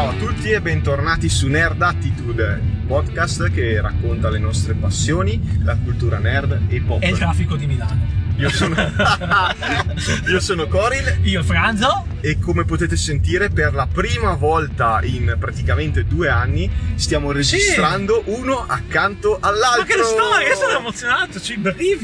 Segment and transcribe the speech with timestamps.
[0.00, 5.58] Ciao a tutti e bentornati su Nerd Attitude, il podcast che racconta le nostre passioni,
[5.62, 7.02] la cultura nerd e pop.
[7.02, 8.00] E il traffico di Milano.
[8.36, 8.74] Io sono,
[10.26, 12.06] io sono Coril Io Franzo.
[12.22, 18.64] e come potete sentire per la prima volta in praticamente due anni stiamo registrando uno
[18.66, 19.84] accanto Ma all'altro.
[19.84, 21.98] che storia, io sono emozionato, c'ho i brividi,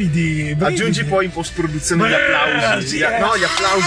[0.55, 0.65] brividi.
[0.65, 2.87] Aggiungi poi in post produzione gli Eh, applausi.
[2.89, 3.19] sì, Gli- eh.
[3.19, 3.87] No, gli applausi.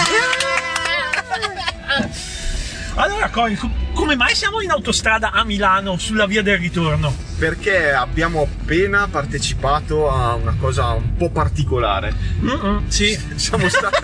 [2.95, 7.13] Allora, Cory, co- come mai siamo in autostrada a Milano sulla via del ritorno?
[7.37, 12.13] Perché abbiamo appena partecipato a una cosa un po' particolare.
[12.41, 13.19] Mm-mm, sì.
[13.35, 13.97] Siamo stati,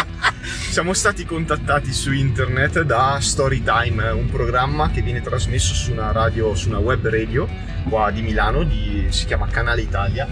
[0.70, 6.54] siamo stati contattati su internet da Storytime, un programma che viene trasmesso su una radio,
[6.54, 7.46] su una web radio
[7.86, 10.26] qua di Milano, di- si chiama Canale Italia,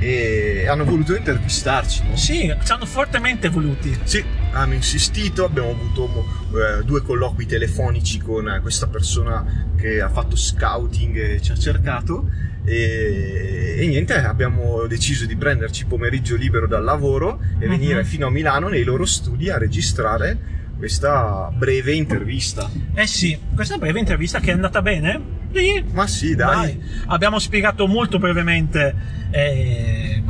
[0.00, 2.02] e hanno voluto intervistarci.
[2.08, 2.16] no?
[2.16, 3.96] Sì, ci hanno fortemente voluti.
[4.02, 10.08] Sì, hanno insistito, abbiamo avuto eh, due colloqui telefonici con eh, questa persona che ha
[10.08, 12.28] fatto scouting e ci ha cercato
[12.64, 17.70] e, e niente, abbiamo deciso di prenderci pomeriggio libero dal lavoro e Mhm.
[17.70, 22.68] venire fino a Milano nei loro studi a registrare questa breve intervista.
[22.94, 25.40] Eh sì, questa breve intervista che è andata bene?
[25.52, 25.84] Sì.
[25.92, 26.54] Ma sì, dai.
[26.78, 28.94] Dai, abbiamo spiegato molto brevemente
[29.30, 30.22] eh,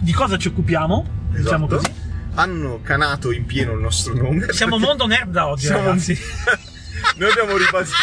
[0.00, 1.76] di cosa ci occupiamo, diciamo Esatto.
[1.82, 1.97] così.
[2.38, 4.52] Hanno canato in pieno il nostro nome.
[4.52, 6.16] Siamo mondo nerd da oggi, Siamo- ragazzi.
[7.16, 7.96] Noi abbiamo ribadito,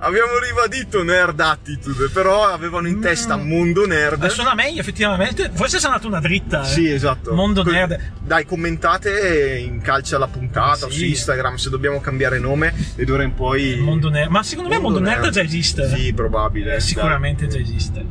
[0.00, 3.46] abbiamo ribadito Nerd Attitude, però avevano in testa Mm.
[3.48, 4.22] Mondo Nerd.
[4.24, 5.50] Eh, Suona meglio, effettivamente.
[5.54, 6.62] Forse sono andato una dritta.
[6.62, 6.66] eh.
[6.66, 7.32] Sì, esatto.
[7.32, 8.00] Mondo Que- nerd.
[8.20, 10.92] Dai, commentate in calcia la puntata Sì.
[10.98, 13.76] su Instagram se dobbiamo cambiare nome e d'ora in poi.
[13.78, 14.30] Mondo nerd.
[14.30, 15.88] Ma secondo me Mondo nerd già esiste.
[15.88, 16.66] Sì, probabile.
[16.66, 16.80] Eh, dai.
[16.82, 18.04] sicuramente già esiste.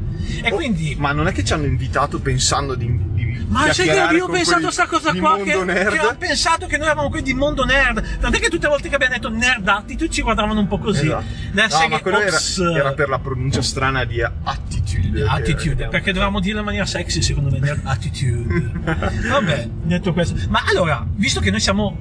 [0.44, 0.96] E Oh, quindi.
[0.98, 2.86] Ma non è che ci hanno invitato pensando di.
[3.14, 6.66] di Ma sai che io ho pensato a sta cosa qua che, che ho pensato
[6.66, 9.30] che noi eravamo quelli di Mondo Nerd tant'è che tutte le volte che abbiamo detto
[9.30, 11.82] Nerd Attitude ci guardavano un po' così Esatto.
[11.82, 12.38] No, ma quello era,
[12.76, 15.24] era per la pronuncia strana di attitude.
[15.28, 16.12] Attitude perché fatto.
[16.12, 18.72] dovevamo dirlo in maniera sexy secondo me Nerd Attitude
[19.30, 21.98] vabbè detto questo ma allora visto che noi siamo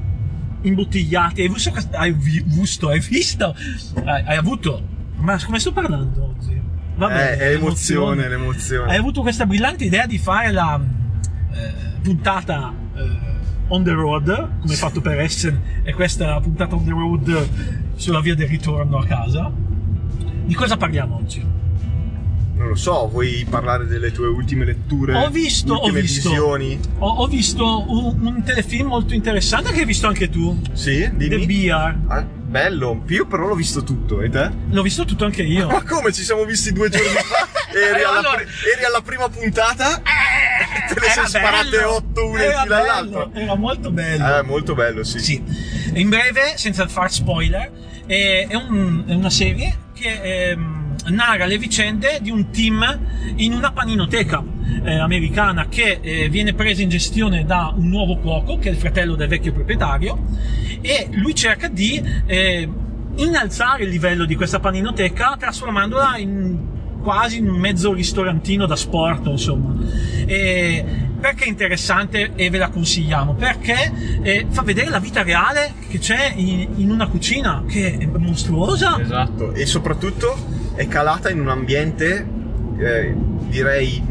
[0.62, 3.54] imbottigliati hai visto hai vi- visto hai visto
[4.04, 4.82] hai, hai avuto
[5.16, 6.60] ma come sto parlando oggi
[6.94, 8.92] Vabbè, Eh, è l'emozione, l'emozione.
[8.92, 10.78] hai avuto questa brillante idea di fare la
[11.54, 13.00] eh, puntata eh,
[13.68, 17.48] on the road, come fatto per Essen, e questa è la puntata on the road
[17.96, 19.50] sulla via del ritorno a casa.
[20.44, 21.60] Di cosa parliamo oggi?
[22.54, 25.14] Non lo so, vuoi parlare delle tue ultime letture?
[25.14, 26.28] Ho visto, ho visto.
[26.28, 26.78] visioni?
[26.98, 31.28] Ho, ho visto un, un telefilm molto interessante che hai visto anche tu, Sì, The
[31.28, 31.46] dimmi.
[31.46, 31.98] Beer.
[32.08, 34.50] Ah, bello, io però l'ho visto tutto, e te?
[34.70, 35.66] L'ho visto tutto anche io.
[35.70, 37.48] Ma come ci siamo visti due giorni fa?
[37.72, 39.94] Eri, alla, Allora- eri alla prima puntata?
[39.96, 40.02] Te
[41.04, 43.28] Era sei sparate bello, otto une in era fila all'altra?
[43.32, 44.38] Era molto bello.
[44.38, 45.18] Eh, molto bello, sì.
[45.18, 45.42] Sì,
[45.94, 47.70] in breve, senza far spoiler,
[48.06, 53.00] è, è un- è una serie che ehm, narra le vicende di un team
[53.36, 54.42] in una paninoteca
[54.84, 58.78] eh, americana che eh, viene presa in gestione da un nuovo cuoco, che è il
[58.78, 60.18] fratello del vecchio proprietario,
[60.80, 62.68] e lui cerca di eh,
[63.16, 66.71] innalzare il livello di questa paninoteca trasformandola in
[67.02, 69.74] quasi un mezzo ristorantino da sport, insomma.
[70.24, 70.84] E
[71.20, 73.34] perché è interessante e ve la consigliamo?
[73.34, 73.92] Perché
[74.22, 78.98] eh, fa vedere la vita reale che c'è in, in una cucina che è mostruosa.
[79.00, 80.34] Esatto, e soprattutto
[80.74, 82.26] è calata in un ambiente,
[82.78, 83.14] eh,
[83.48, 84.02] direi,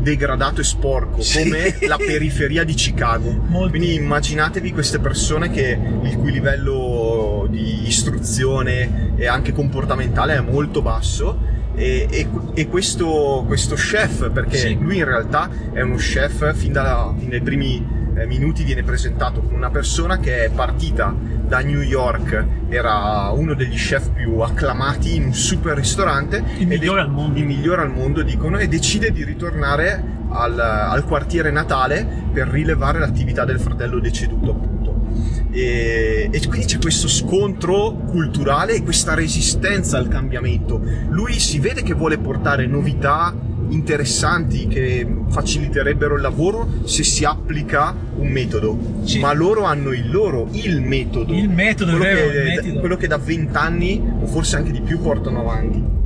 [0.00, 1.42] degradato e sporco, Sì.
[1.42, 3.30] come la periferia di Chicago.
[3.48, 3.70] Molto.
[3.70, 10.82] Quindi immaginatevi queste persone che il cui livello di istruzione e anche comportamentale è molto
[10.82, 11.56] basso.
[11.78, 14.76] E, e- e questo, questo chef, perché Sì.
[14.80, 19.40] lui in realtà è uno chef, fin, da, fin dai primi eh, minuti viene presentato
[19.40, 21.14] come una persona che è partita
[21.46, 26.42] da New York, era uno degli chef più acclamati in un super ristorante.
[26.56, 27.38] Il ed è- migliore al mondo.
[27.38, 32.98] Il migliore al mondo, dicono, e decide di ritornare al, al quartiere natale per rilevare
[32.98, 34.76] l'attività del fratello deceduto.
[35.58, 40.80] E, e quindi c'è questo scontro culturale e questa resistenza al cambiamento.
[41.08, 43.34] Lui si vede che vuole portare novità
[43.70, 48.78] interessanti che faciliterebbero il lavoro se si applica un metodo.
[49.02, 49.18] Sì.
[49.18, 51.34] Ma loro hanno il loro, il metodo.
[51.34, 52.80] Il metodo, quello, vero, che, il metodo.
[52.80, 55.96] quello che da vent'anni o forse anche di più portano avanti.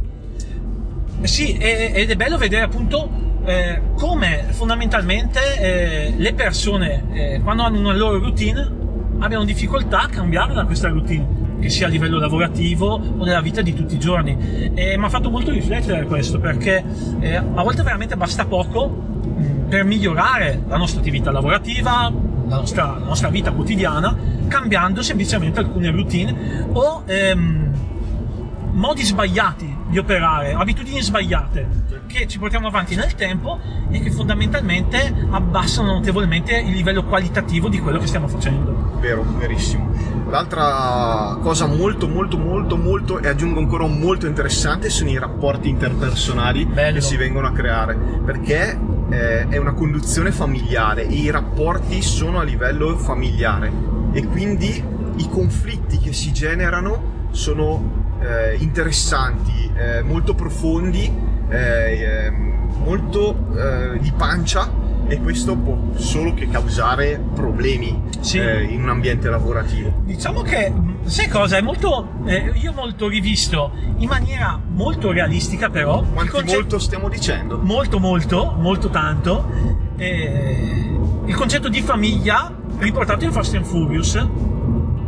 [1.25, 3.09] Sì, ed è bello vedere appunto
[3.45, 8.81] eh, come fondamentalmente eh, le persone eh, quando hanno una loro routine
[9.25, 13.63] abbiano difficoltà a cambiare da questa routine che sia a livello lavorativo o nella vita
[13.63, 14.37] di tutti i giorni.
[14.75, 16.85] E mi ha fatto molto riflettere questo perché
[17.21, 22.13] eh, a volte veramente basta poco mh, per migliorare la nostra attività lavorativa,
[22.49, 24.17] la nostra, la nostra vita quotidiana,
[24.49, 27.71] cambiando semplicemente alcune routine o ehm,
[28.73, 31.69] modi sbagliati di operare, abitudini sbagliate
[32.06, 33.61] che ci portiamo avanti nel tempo
[33.91, 38.97] e che fondamentalmente abbassano notevolmente il livello qualitativo di quello che stiamo facendo.
[39.00, 39.91] Vero, verissimo.
[40.31, 46.65] L'altra cosa molto molto molto molto e aggiungo ancora molto interessante sono i rapporti interpersonali
[46.65, 46.94] Bello.
[46.94, 48.79] che si vengono a creare perché
[49.11, 53.71] eh, è una conduzione familiare e i rapporti sono a livello familiare
[54.12, 54.83] e quindi
[55.17, 61.11] i conflitti che si generano sono eh, interessanti, eh, molto profondi,
[61.49, 62.53] eh, ehm,
[62.85, 68.39] molto eh, di pancia e questo può solo che causare problemi Sì.
[68.39, 70.03] eh, in un ambiente lavorativo.
[70.05, 70.73] Diciamo che,
[71.05, 72.09] sai cosa, è molto,
[72.55, 77.59] io molto rivisto in maniera molto realistica però, il Quanti conce- molto stiamo dicendo?
[77.63, 79.47] molto molto, molto tanto,
[79.97, 84.27] il concetto di famiglia riportato in Fast and Furious.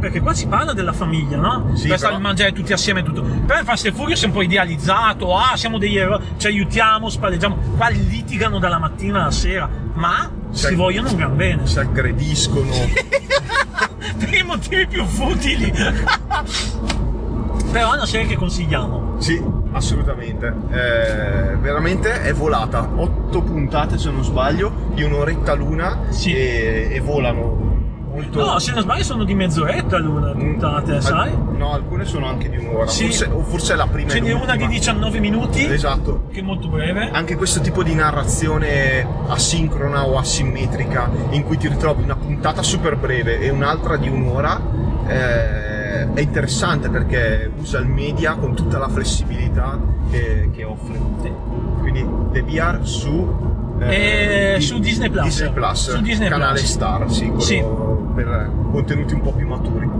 [0.04, 1.70] Perché qua si parla della famiglia, no?
[1.76, 3.22] Sì, per stare però- a mangiare tutti assieme e tutto.
[3.22, 7.08] Però in Fast and Furious è un po' idealizzato, ah, siamo degli eroi, ci aiutiamo,
[7.08, 7.56] spalleggiamo.
[7.78, 10.74] Qua litigano dalla mattina alla sera, ma si Sì.
[10.74, 11.66] vogliono un gran bene.
[11.66, 12.68] Si aggrediscono.
[14.18, 15.72] per i motivi più futili.
[17.72, 19.14] Però è una serie che consigliamo.
[19.20, 19.42] sì,
[19.72, 20.54] assolutamente.
[20.70, 22.86] Eh, veramente è volata.
[22.94, 26.34] Otto puntate se non sbaglio, di un'oretta l'una Sì.
[26.34, 27.63] e, e volano
[28.14, 28.44] molto.
[28.44, 31.32] No, se non sbaglio sono di mezz'oretta l'una Mm, puntate, al- sai?
[31.56, 32.86] No, alcune sono anche di un'ora.
[32.86, 33.04] Sì.
[33.04, 36.28] Forse, o forse è la prima Ce n'è una di 19 minuti, Esatto.
[36.32, 37.10] che è molto breve.
[37.10, 42.96] Anche questo tipo di narrazione asincrona o asimmetrica, in cui ti ritrovi una puntata super
[42.96, 44.60] breve e un'altra di un'ora,
[45.06, 49.78] eh, è interessante perché usa il media con tutta la flessibilità
[50.10, 50.98] che, che offre.
[51.80, 55.24] Quindi The VR su, Eh, di- su Disney Plus.
[55.24, 56.70] Disney Plus, Su Disney canale Plus.
[56.70, 57.64] Star, sì, quello Sì.
[58.14, 59.90] Per contenuti un po' più maturi.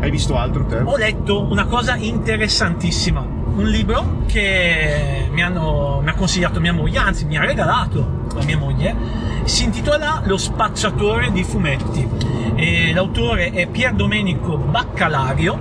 [0.00, 0.76] Hai visto altro te?
[0.76, 6.98] Ho letto una cosa interessantissima, un libro che mi, hanno, mi ha consigliato mia moglie,
[6.98, 8.94] anzi mi ha regalato la mia moglie,
[9.44, 12.06] si intitola Lo spacciatore di fumetti.
[12.56, 15.58] E l'autore è Pier Domenico Baccalario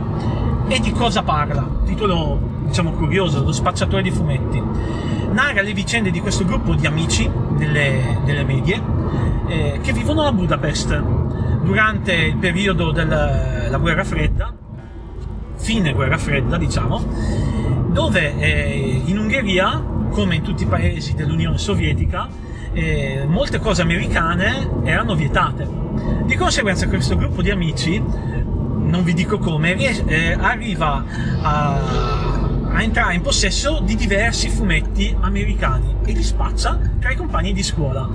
[0.67, 1.67] e di cosa parla?
[1.85, 4.61] Titolo diciamo curioso, Lo spacciatore di fumetti.
[5.33, 8.81] Narra le vicende di questo gruppo di amici delle, delle medie
[9.47, 10.97] eh, che vivono a Budapest
[11.63, 14.53] durante il periodo della guerra fredda
[15.63, 17.01] fine guerra fredda, diciamo,
[17.87, 22.27] dove eh, in Ungheria, come in tutti i paesi dell'Unione Sovietica,
[22.73, 25.65] eh, molte cose americane erano vietate.
[26.25, 31.05] Di conseguenza questo gruppo di amici, non vi dico come, ries- eh, arriva
[31.41, 31.79] a,
[32.73, 37.63] a entrare in possesso di diversi fumetti americani e li spaccia tra i compagni di
[37.63, 38.07] scuola.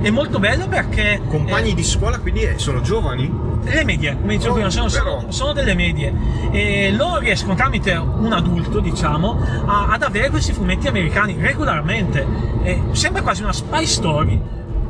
[0.00, 1.20] È molto bello perché...
[1.28, 3.44] Compagni eh, di scuola, quindi eh, sono giovani?
[3.66, 5.18] le medie, come dicevo Oh, prima, sono, però.
[5.18, 6.12] sono- sono delle medie
[6.52, 12.24] e loro riescono tramite un adulto, diciamo, a- ad avere questi fumetti americani regolarmente.
[12.62, 14.40] E sembra quasi una spy story.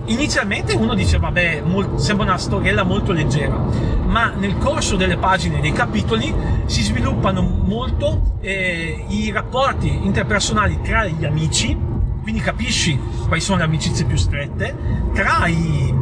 [0.09, 1.63] Inizialmente uno dice, vabbè,
[1.97, 3.59] sembra una storiella molto leggera,
[4.05, 6.33] ma nel corso delle pagine, dei capitoli,
[6.67, 11.77] si sviluppano molto eh, i rapporti interpersonali tra gli amici,
[12.23, 14.77] quindi capisci quali sono le amicizie più strette,
[15.15, 15.95] tra i,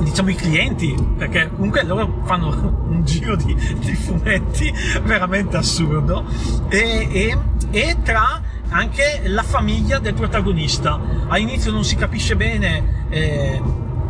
[0.00, 2.48] diciamo i clienti, perché comunque loro fanno
[2.88, 6.24] un giro di, di fumetti veramente assurdo,
[6.68, 7.38] e, e-
[7.70, 10.98] e tra anche la famiglia del protagonista.
[11.28, 13.62] All'inizio non si capisce bene eh,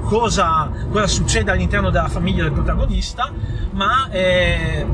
[0.02, 3.30] cosa, cosa succede all'interno della famiglia del protagonista,
[3.72, 4.87] ma eh,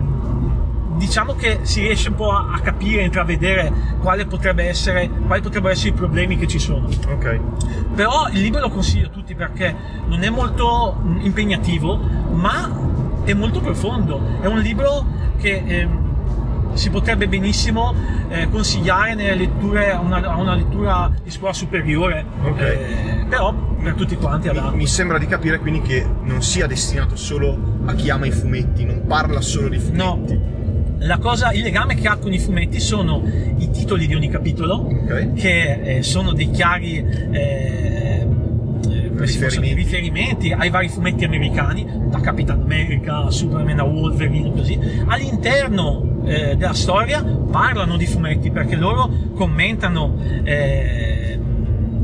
[1.02, 5.42] diciamo che si riesce un po' a, a capire, a intravedere quale potrebbe essere, quali
[5.42, 6.87] potrebbero essere i problemi che ci sono.
[7.09, 7.40] Ok.
[7.97, 9.75] Però il libro lo consiglio a tutti perché
[10.06, 12.71] non è molto mh, impegnativo, ma
[13.25, 14.38] è molto profondo.
[14.40, 15.04] È un libro
[15.38, 17.92] che ehm, si potrebbe benissimo
[18.28, 22.61] eh, consigliare nelle letture a una, a una lettura di scuola superiore, Ok.
[22.61, 27.16] eh, però per tutti quanti Mi, mi sembra di capire quindi che non sia destinato
[27.16, 29.97] solo a chi ama i fumetti, non parla solo di fumetti.
[29.97, 30.61] No,
[31.04, 33.23] la cosa, il legame che ha con i fumetti sono
[33.59, 35.32] i titoli di ogni capitolo, Ok.
[35.35, 36.97] che eh, sono dei chiari
[37.30, 38.26] eh,
[39.14, 39.75] Riferimenti.
[39.75, 44.76] riferimenti ai vari fumetti americani, da Capitan America a Superman a Wolverine, così.
[45.06, 50.16] All'interno eh, della storia parlano di fumetti perché loro commentano.
[50.44, 51.38] eh,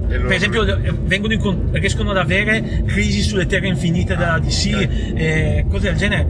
[0.09, 4.71] loro- per esempio, eh, vengono incon- riescono ad avere crisi sulle terre infinite della DC,
[4.75, 4.88] ok.
[5.17, 6.26] eh, cose del genere,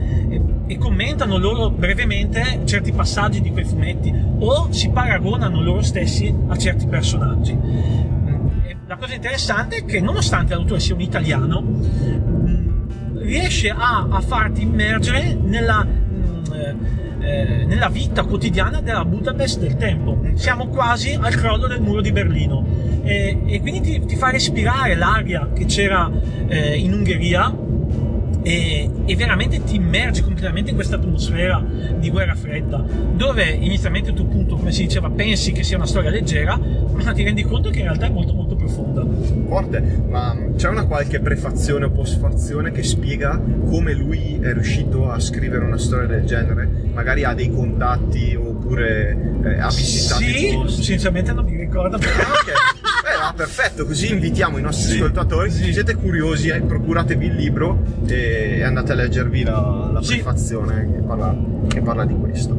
[0.69, 6.55] e, commentano loro brevemente certi passaggi di quei fumetti o si paragonano loro stessi a
[6.55, 7.53] certi personaggi.
[7.53, 8.47] Mm,
[8.85, 14.61] La cosa interessante è che, nonostante l'autore sia un italiano, mm, riesce a, a farti
[14.61, 15.83] immergere nella.
[15.83, 20.21] mm, eh, eh, nella vita quotidiana della Budapest del tempo.
[20.35, 22.65] Siamo quasi al crollo del muro di Berlino
[23.03, 26.09] e, e quindi ti, ti, fa respirare l'aria che c'era
[26.47, 27.53] eh, in Ungheria
[28.49, 31.63] e, e, veramente ti immergi completamente in questa atmosfera
[31.99, 36.09] di guerra fredda, dove inizialmente tu appunto, come si diceva, pensi che sia una storia
[36.09, 39.05] leggera, ma ti rendi conto che in realtà è molto molto profonda.
[39.47, 45.19] Forte, ma c'è una qualche prefazione o postfazione che spiega come lui è riuscito a
[45.19, 46.67] scrivere una storia del genere?
[46.91, 51.97] Magari ha dei contatti oppure eh, ha visitato sì, sinceramente non mi ricordo.
[52.29, 52.78] Ok.
[53.29, 55.51] Ah, perfetto, così invitiamo i nostri sì, ascoltatori.
[55.51, 61.01] Se siete curiosi, eh, procuratevi il libro e andate a leggervi la, la prefazione che,
[61.05, 62.53] parla, che parla di questo.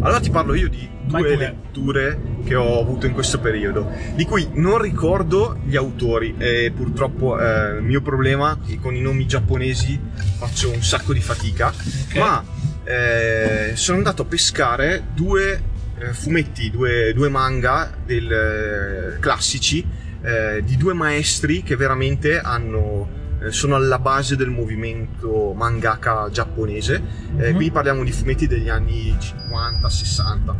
[0.00, 4.48] Allora ti parlo io di due letture che ho avuto in questo periodo, di cui
[4.54, 9.26] non ricordo gli autori e purtroppo eh, il mio problema è che con i nomi
[9.26, 10.00] giapponesi
[10.38, 11.74] faccio un sacco di fatica,
[12.08, 12.18] okay.
[12.18, 12.42] ma
[12.84, 15.71] eh, sono andato a pescare due
[16.02, 19.86] eh, fumetti, due, due manga del, eh, classici
[20.22, 27.02] eh, di due maestri che veramente hanno sono alla base del movimento mangaka giapponese.
[27.32, 27.54] Mm-hmm.
[27.56, 30.54] qui parliamo di fumetti degli anni 50-60,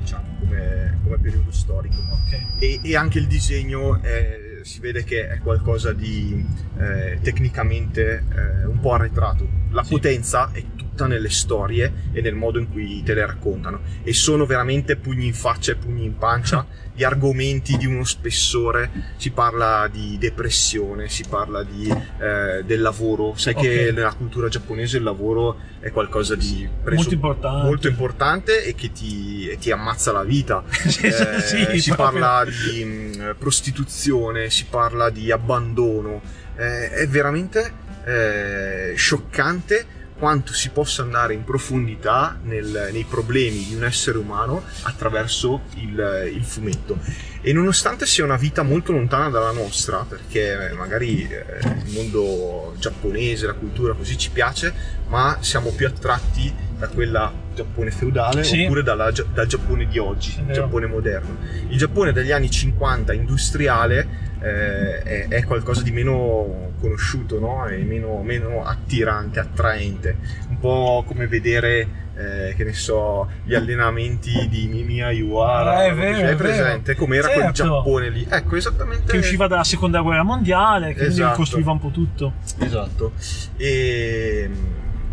[0.00, 1.96] diciamo, come, come, periodo storico.
[2.26, 2.46] Okay.
[2.58, 6.44] E, e, anche il disegno è, si vede che è qualcosa di
[6.78, 9.48] eh, tecnicamente eh, un po' arretrato.
[9.70, 9.92] La sì.
[9.92, 10.62] potenza è
[10.98, 15.26] tutta nelle storie e nel modo in cui te le raccontano e sono veramente pugni
[15.26, 21.08] in faccia e pugni in pancia di argomenti di uno spessore si parla di depressione
[21.08, 23.64] si parla di, eh, del lavoro sai okay.
[23.64, 27.66] che nella cultura giapponese il lavoro è qualcosa di molto importante.
[27.66, 31.94] molto importante e che ti, ti ammazza la vita eh, sì, si proprio.
[31.94, 36.20] parla di mh, mm, prostituzione si parla di abbandono
[36.56, 43.74] eh, è veramente eh, scioccante quanto si possa andare in profondità nel, nei problemi di
[43.74, 46.98] un essere umano attraverso il, il, fumetto.
[47.40, 51.44] E nonostante sia una vita molto lontana dalla nostra, perché magari eh,
[51.86, 54.74] il mondo giapponese, la cultura così ci piace,
[55.06, 58.62] ma siamo più attratti da quella Giappone feudale sì.
[58.62, 61.36] oppure dalla, dal Giappone di oggi, il Giappone moderno.
[61.68, 67.64] Il Giappone degli anni 50 industriale eh, è, è, qualcosa di meno conosciuto, no?
[67.64, 70.16] È meno, meno, attirante, attraente.
[70.48, 75.84] Un po' come vedere, eh, che ne so, gli allenamenti di Mimi Ayuara.
[75.84, 76.94] Eh, è vero, è presente?
[76.94, 77.42] Come era certo.
[77.42, 78.26] quel Giappone lì.
[78.28, 79.12] Ecco, esattamente.
[79.12, 81.36] Che usciva dalla seconda guerra mondiale, che esatto.
[81.36, 82.32] costruiva un po' tutto.
[82.58, 83.12] Esatto.
[83.56, 84.50] E,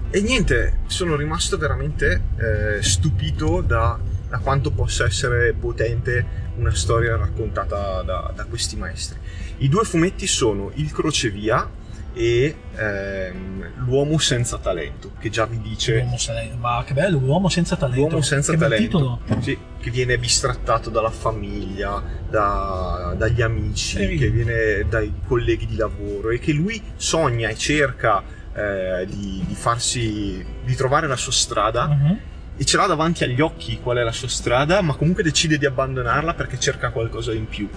[0.10, 3.98] e niente, sono rimasto veramente eh, stupito da,
[4.30, 9.20] da quanto possa essere potente una storia raccontata da, da questi maestri.
[9.58, 11.70] I due fumetti sono Il crocevia
[12.14, 16.00] e ehm, L'uomo senza talento, che già vi dice...
[16.00, 18.08] L'uomo sen- ma che bello, L'uomo senza talento.
[18.08, 19.20] L'uomo senza che talento.
[19.40, 24.18] Sì, che viene bistrattato dalla famiglia, da, dagli amici, Ehi.
[24.18, 29.56] che viene dai colleghi di lavoro e che lui sogna e cerca eh, di, di,
[29.56, 30.44] farsi...
[30.64, 31.86] di trovare la sua strada.
[31.86, 32.20] Uh-huh
[32.58, 35.66] e ce l'ha davanti agli occhi qual è la sua strada, ma comunque decide di
[35.66, 37.68] abbandonarla perché cerca qualcosa in più.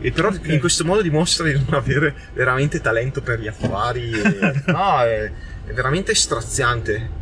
[0.00, 0.54] E però okay.
[0.54, 4.10] in questo modo dimostra di non avere veramente talento per gli affari.
[4.10, 5.30] E, no, è,
[5.66, 7.16] è veramente straziante.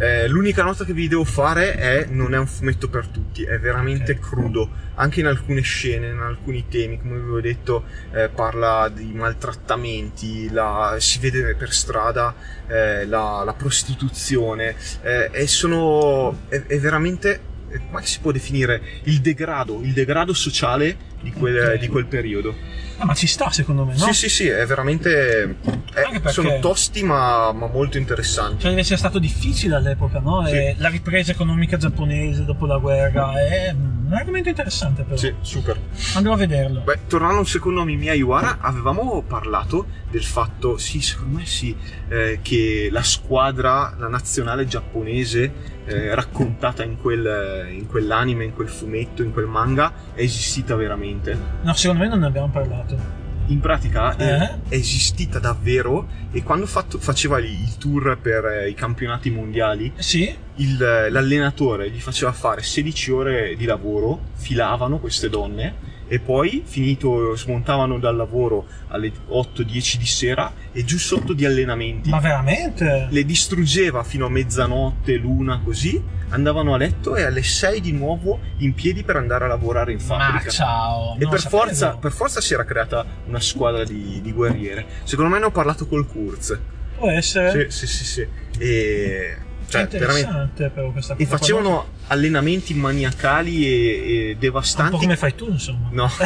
[0.00, 3.58] Eh, l'unica nota che vi devo fare è non è un fumetto per tutti, è
[3.58, 4.22] veramente okay.
[4.22, 9.10] crudo, anche in alcune scene, in alcuni temi, come vi avevo detto, eh, parla di
[9.12, 12.32] maltrattamenti, la, si vede per strada
[12.68, 18.80] eh, la, la, prostituzione eh, e sono, è, è veramente eh, come si può definire
[19.04, 20.96] il degrado, il degrado sociale
[21.28, 21.78] di quel, okay.
[21.78, 22.54] di quel periodo.
[23.00, 24.06] Ah, ma ci sta secondo me, no?
[24.06, 25.56] Sì, sì, sì, è veramente...
[25.92, 26.30] È, perché...
[26.30, 28.62] Sono tosti ma, ma, molto interessanti.
[28.62, 30.44] Cioè deve essere stato difficile all'epoca, no?
[30.46, 30.74] Sì.
[30.78, 35.16] la ripresa economica giapponese dopo la guerra è un argomento interessante però.
[35.16, 35.78] Sì, super.
[36.14, 36.80] Andrò a vederlo.
[36.80, 41.76] Beh, tornando secondo me Mia Iwara, avevamo parlato del fatto, sì, secondo me sì,
[42.08, 48.68] eh, che la squadra, la nazionale giapponese eh, raccontata in, quel, in quell'anime, in quel
[48.68, 51.17] fumetto, in quel manga, è esistita veramente.
[51.62, 53.26] No, secondo me non ne abbiamo parlato.
[53.46, 54.58] In pratica eh?
[54.68, 60.34] è, esistita davvero e quando fatto, faceva il tour per eh, i campionati mondiali, sì.
[60.56, 67.36] il, l'allenatore gli faceva fare 16 ore di lavoro, filavano queste donne e poi finito
[67.36, 72.08] smontavano dal lavoro alle 8-10 di sera e giù sotto di allenamenti.
[72.10, 73.08] Ma veramente?
[73.10, 78.40] Le distruggeva fino a mezzanotte, l'una così, andavano a letto e alle 6 di nuovo
[78.58, 80.44] in piedi per andare a lavorare in fabbrica.
[80.44, 81.16] Ma ciao!
[81.18, 84.86] E per forza, per forza, si era creata una squadra di, di guerriere.
[85.04, 86.58] Secondo me ne ho parlato col Kurz.
[86.96, 87.70] Può essere.
[87.70, 88.04] Sì, sì, sì.
[88.04, 88.20] sì.
[88.58, 89.36] E
[89.68, 89.96] Cioè, veramente.
[89.96, 91.36] interessante però questa E cosa.
[91.36, 94.96] facevano allenamenti maniacali e, e un po' devastanti.
[94.98, 95.88] come fai tu, insomma.
[95.92, 96.10] No.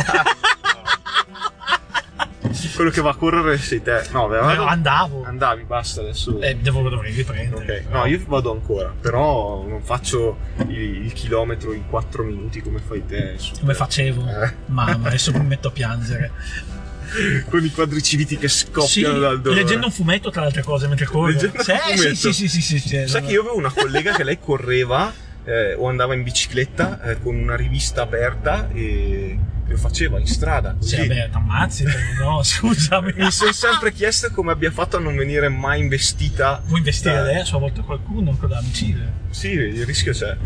[2.75, 4.03] Quello che va a correre sei te.
[4.12, 5.25] No, beh, Eh, vado- andavo.
[5.25, 6.41] Andavi, basta adesso.
[6.41, 7.85] Eh, devo, dovrei riprendere.
[7.85, 12.81] Ok, no, io vado ancora, però non faccio il, il chilometro in 4 minuti come
[12.85, 13.35] fai te.
[13.37, 14.27] super- Come facevo?
[14.27, 14.55] Eh.
[14.67, 16.31] Mamma, adesso mi metto a piangere.
[17.51, 19.61] Con i quadriciviti che Sì, scoppiano dal dolore.
[19.62, 21.27] leggendo un fumetto tra le altre cose mentre corro.
[21.31, 22.15] Leggendo Sì, un sì, fumetto.
[22.15, 25.12] sì, sì, sì, sì, sì, Sai che io avevo una collega che lei correva
[25.44, 30.76] eh, o andava in bicicletta eh, con una rivista aperta e lo faceva in strada.
[30.80, 31.08] Sì, Così.
[31.08, 33.12] vabbè, t'ammazzi, però, no, scusami.
[33.16, 36.62] Mi sono sempre chiesto come abbia fatto a non venire mai investita.
[36.66, 39.12] Vuoi investire da- adesso a volte qualcuno con la micile?
[39.30, 40.37] Sì, il rischio c'è.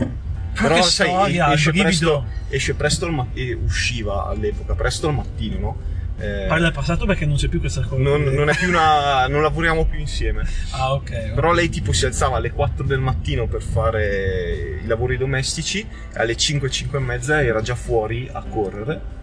[0.58, 5.14] Però che storia, esce il presto, esce presto al ma- e usciva all'epoca, presto al
[5.14, 5.76] mattino, no?
[6.18, 8.00] Eh, Parla del passato perché non c'è più questa cosa.
[8.02, 9.26] non, non è più una.
[9.28, 10.44] non lavoriamo più insieme.
[10.70, 11.32] Ah, ok.
[11.34, 16.18] Però lei tipo si alzava alle 4 del mattino per fare i lavori domestici, e
[16.18, 19.14] alle 5, 5 e mezza era già fuori a correre.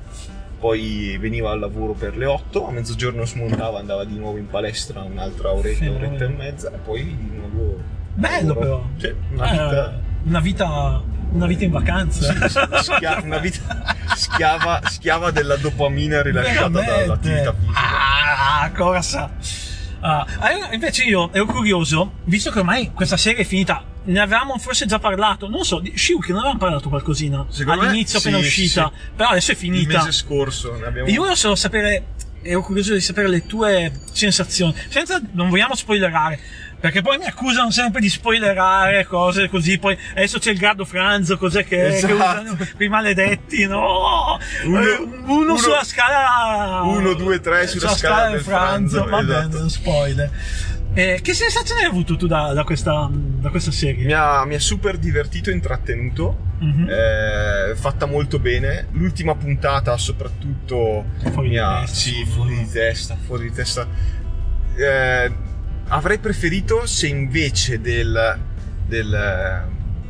[0.60, 5.02] Poi veniva al lavoro per le 8, a mezzogiorno smontava, andava di nuovo in palestra
[5.02, 7.82] un'altra oretta, oretta e mezza, e poi di nuovo.
[8.14, 8.60] Bello lavoro.
[8.60, 8.84] però.
[8.98, 10.00] Sì, una Eh, vita.
[10.24, 11.04] una vita.
[11.34, 12.48] Una vita in vacanza.
[12.84, 17.06] schia- una vita schiava, schiava della dopamina rilasciata Veramente.
[17.06, 18.62] dall'attività fisica.
[18.62, 19.32] Ah, cosa?
[20.02, 24.58] Ah, ah, invece io ero curioso, visto che ormai questa serie è finita, ne avevamo
[24.58, 28.28] forse già parlato, non so, di Shiuki non avevamo parlato qualcosina Secondo me all'inizio sì,
[28.28, 29.02] appena sì, uscita, sì.
[29.16, 29.98] però adesso è Il finita.
[30.00, 32.08] mese scorso ne abbiamo Io solo sapere,
[32.42, 36.38] ero curioso di sapere le tue sensazioni, senza, non vogliamo spoilerare,
[36.84, 41.38] perché poi mi accusano sempre di spoilerare cose così, poi adesso c'è il grado franzo,
[41.38, 42.08] cos'è che, Esatto.
[42.08, 44.38] che usano quei maledetti, no?
[44.66, 46.82] Uno- Eh, uno, uno- sulla scala...
[46.84, 49.48] uno, due, tre sulla scala del franzo, va esatto.
[49.58, 50.32] bene, spoiler.
[50.94, 54.04] Eh, che sensazione hai avuto tu da, da questa, da questa serie?
[54.04, 56.90] Mi ha, mi ha super divertito e intrattenuto, Mhm.
[56.90, 58.88] eh, fatta molto bene.
[58.92, 62.26] L'ultima puntata, soprattutto, Fuori mi di ha, testa, sì, solo.
[62.26, 63.88] fuori di testa, fuori di testa.
[64.76, 65.52] Eh,
[65.94, 68.40] avrei preferito se invece del,
[68.86, 69.64] del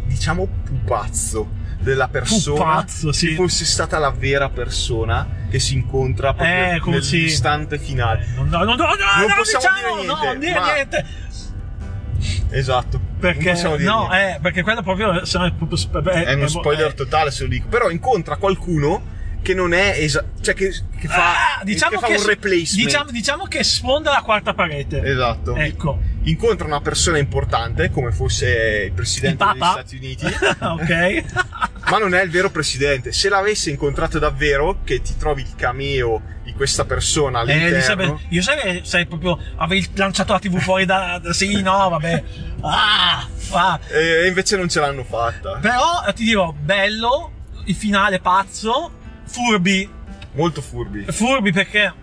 [0.06, 3.28] diciamo pupazzo della persona Pupazzo, sì.
[3.28, 8.24] ci fosse stata la vera persona che si incontra proprio Eh, si- nell'istante finale.
[8.26, 10.74] Eh, no, no, no, no, Non non possiamo diciamo, dire no, niente, non dire ma-
[10.74, 11.06] niente.
[12.52, 13.00] Esatto.
[13.20, 16.94] Perché, no, eh, perché quello proprio, se no è proprio, beh, è uno spoiler eh,
[16.94, 19.02] totale se lo dico però incontra qualcuno
[19.44, 22.86] che non è esa- cioè che, che fa, ah, diciamo che fa che, un replacement
[22.88, 25.04] diciamo, diciamo che sfonda la quarta parete.
[25.04, 26.00] esatto Ecco.
[26.24, 29.72] incontra una persona importante come fosse il Il presidente degli Papa?
[29.74, 30.26] Stati Uniti
[30.60, 31.24] ok.
[31.92, 36.22] ma non è il vero presidente se l'avesse incontrato davvero che ti trovi il cameo
[36.44, 40.86] di questa persona Eh, all'interno Elisabeth, io sai, sai proprio, avevi lanciato la TV fuori
[40.86, 42.24] da, da- sì, no, vabbè.
[42.62, 43.80] Ah, ah.
[43.90, 47.32] e invece non ce l'hanno fatta Però eh, ti dirò, bello,
[47.66, 48.92] il finale pazzo,
[49.26, 49.90] furbi,
[50.34, 51.94] molto furbi furbi perché,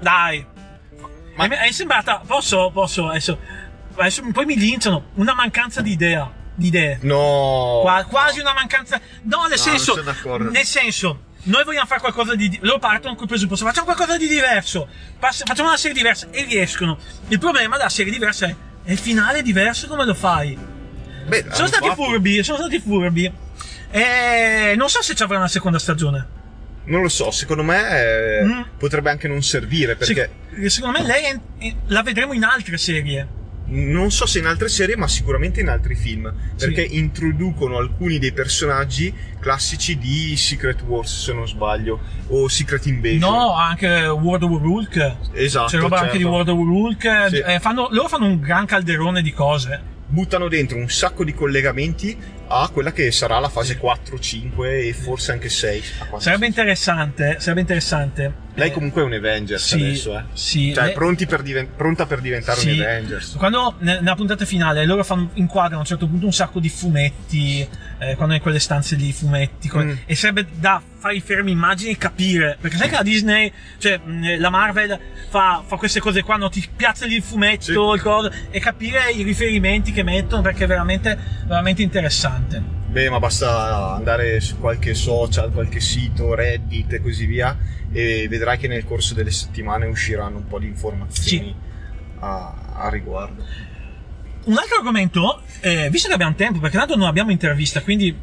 [0.00, 0.44] dai,
[1.36, 3.38] Ma- è sembrata, posso, posso, adesso,
[3.96, 6.98] adesso poi mi linciano, una mancanza di idea, di idee.
[7.02, 8.98] no Qua- quasi una mancanza.
[9.22, 9.94] No, nel No, senso.
[10.50, 11.20] Nel senso.
[11.46, 12.58] Noi vogliamo fare qualcosa di.
[12.62, 14.88] Loro partono col presupposto, facciamo qualcosa di diverso.
[15.18, 16.98] pass- facciamo una serie diversa e riescono.
[17.28, 18.54] Il problema della serie diversa è.
[18.84, 20.56] E il finale è diverso come lo fai?
[21.26, 23.30] Beh, Sono stati fatto- furbi, sono stati furbi.
[24.00, 26.44] E non so se ci avrà una seconda stagione.
[26.88, 27.80] non lo so secondo me
[28.40, 28.60] eh, Mm.
[28.78, 31.24] potrebbe anche non servire perché Se- secondo me lei
[31.58, 33.26] è- la vedremo in altre serie.
[33.68, 36.32] non so se in altre serie, ma sicuramente in altri film.
[36.56, 43.18] Perché introducono alcuni dei personaggi classici di Secret Wars, se non sbaglio, o Secret Invasion.
[43.32, 45.16] No, anche World of Hulk.
[45.32, 45.66] esatto.
[45.70, 46.30] C'è roba anche di certo.
[46.30, 47.26] World of Hulk.
[47.30, 47.36] Sì.
[47.38, 49.94] Eh, fanno- loro fanno un gran calderone di cose.
[50.08, 52.16] Buttano dentro un sacco di collegamenti
[52.48, 55.82] a quella che sarà la fase 4, 5 e forse anche 6.
[55.98, 58.44] a quanto Sarebbe interessante, sarebbe interessante.
[58.56, 60.22] Lei Eh, comunque è un Avengers sì, adesso, eh.
[60.32, 62.70] sì, Cioè, lei- pronti per diven- pronta per diventare sì.
[62.70, 63.34] un Avengers.
[63.36, 66.70] Quando ne- nella puntata finale loro fanno, inquadrano a un certo punto un sacco di
[66.70, 69.96] fumetti, eh, quando è in quelle stanze di fumetti, come- Mm.
[70.06, 73.98] e sarebbe da fare i fermi immagini e capire, perché sai che la Disney, cioè
[73.98, 76.48] mh, la Marvel fa, fa queste cose qua, no?
[76.48, 77.72] ti piazza lì il fumetto, Sì.
[77.72, 82.35] il coso, e capire i riferimenti che mettono perché è veramente, veramente interessante.
[82.88, 87.56] Beh, ma basta andare su qualche social, qualche sito, Reddit e così via,
[87.92, 91.54] e vedrai che nel corso delle settimane usciranno un po' di informazioni Sì.
[92.20, 93.44] a, a riguardo.
[94.44, 98.16] Un altro argomento, eh, visto che abbiamo tempo, perché tanto non abbiamo intervista, quindi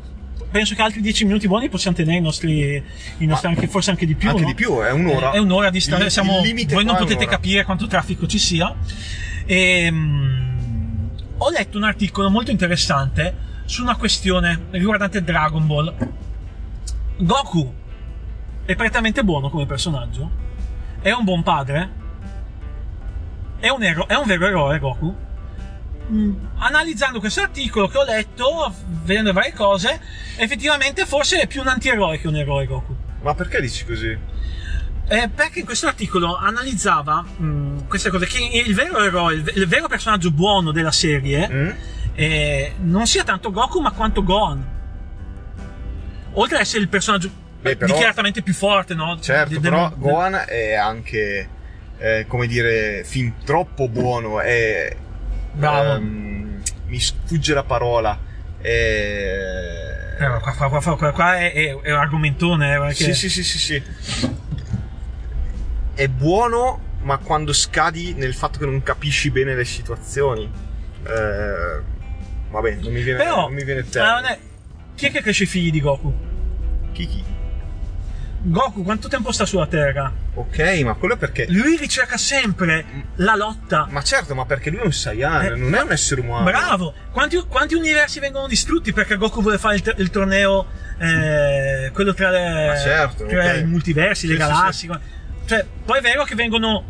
[0.49, 2.81] penso che altri 10 minuti buoni possiamo tenere i nostri,
[3.17, 4.29] i nostri anche, forse anche di più.
[4.29, 4.47] Anche no?
[4.47, 5.31] di più, è un'ora.
[5.31, 8.73] Eh, È un'ora di stare, siamo, voi non è potete capire quanto traffico ci sia.
[9.45, 15.95] Ehm, ho letto un articolo molto interessante su una questione riguardante Dragon Ball.
[17.17, 17.73] Goku
[18.65, 20.29] è prettamente buono come personaggio?
[21.01, 21.89] È un buon padre?
[23.59, 25.15] È un, ero- è un vero eroe Goku?
[26.11, 28.71] Mm, analizzando questo articolo che ho letto,
[29.05, 29.99] vedendo varie cose,
[30.37, 32.95] effettivamente forse è più un antieroe che un eroe Goku.
[33.23, 34.15] Ma perché dici così?
[35.07, 39.65] Eh, perché in questo articolo analizzava mh, queste cose, che il vero eroe, il, il
[39.65, 41.69] vero personaggio buono della serie Mm?
[42.15, 44.71] Eh, non sia tanto Goku ma quanto Gohan.
[46.33, 47.29] Oltre ad essere il personaggio
[47.61, 49.17] Beh, però- dichiaratamente più forte, no?
[49.19, 51.49] Certo, De- però del- Gohan è anche,
[51.97, 54.39] eh, come dire, fin troppo buono.
[54.41, 54.95] È,
[55.53, 55.93] Bravo.
[55.95, 58.17] ehm, mi sfugge la parola.
[58.59, 58.67] È...
[60.19, 62.89] Eh, qua, qua- qua- qua- è, è- è un argomentone.
[62.89, 63.83] eh, Sì, sì, sì, sì, sì.
[65.95, 70.49] È buono, ma quando scadi nel fatto che non capisci bene le situazioni.
[71.05, 71.81] Eh,
[72.61, 74.27] vabbè, non mi viene, Però, non mi viene il non termine.
[74.29, 74.39] è-
[74.95, 76.13] chi è che cresce i figli di Goku?
[76.93, 77.23] Kiki.
[78.45, 80.11] Goku quanto tempo sta sulla Terra?
[80.35, 81.45] Ok, ma quello perché...
[81.49, 82.85] Lui ricerca sempre
[83.15, 83.87] la lotta.
[83.89, 86.43] Ma certo, ma perché lui è un Saiyan, Eh, non è un essere umano.
[86.43, 86.93] Bravo!
[87.11, 90.65] Quanti, quanti universi vengono distrutti perché Goku vuole fare il, il torneo,
[90.99, 93.59] eh, quello tra, le, certo, tra ok.
[93.61, 94.99] i multiversi, le Sì, sì, galassie.
[95.45, 96.83] Cioè, poi è vero che vengono,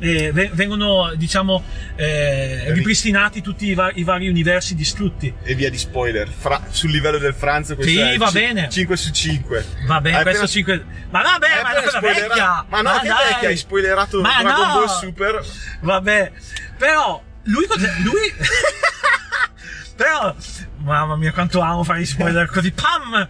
[0.00, 1.62] eh, ve- vengono diciamo,
[1.96, 5.32] eh, Ri- ripristinati tutti i, va- i vari universi distrutti.
[5.42, 6.28] E via di spoiler.
[6.28, 8.68] Fra- sul livello del Franz questo Sì, è va ci- bene.
[8.70, 9.64] 5 su 5.
[9.86, 10.84] Va bene, questo appena- 5.
[11.10, 12.64] Ma vabbè, hai ma è una cosa spoilerato- vecchia!
[12.68, 13.28] Ma no, che dai!
[13.32, 14.74] vecchia, hai spoilerato Ma Dragon no!
[14.74, 15.44] Ball Super.
[15.82, 16.32] Vabbè,
[16.78, 17.66] però lui?
[18.02, 18.34] Lui
[19.96, 20.34] però
[20.78, 23.28] mamma mia quanto amo fare gli spoiler così pam!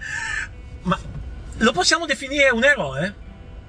[0.83, 0.98] Ma
[1.59, 3.14] lo possiamo definire un eroe?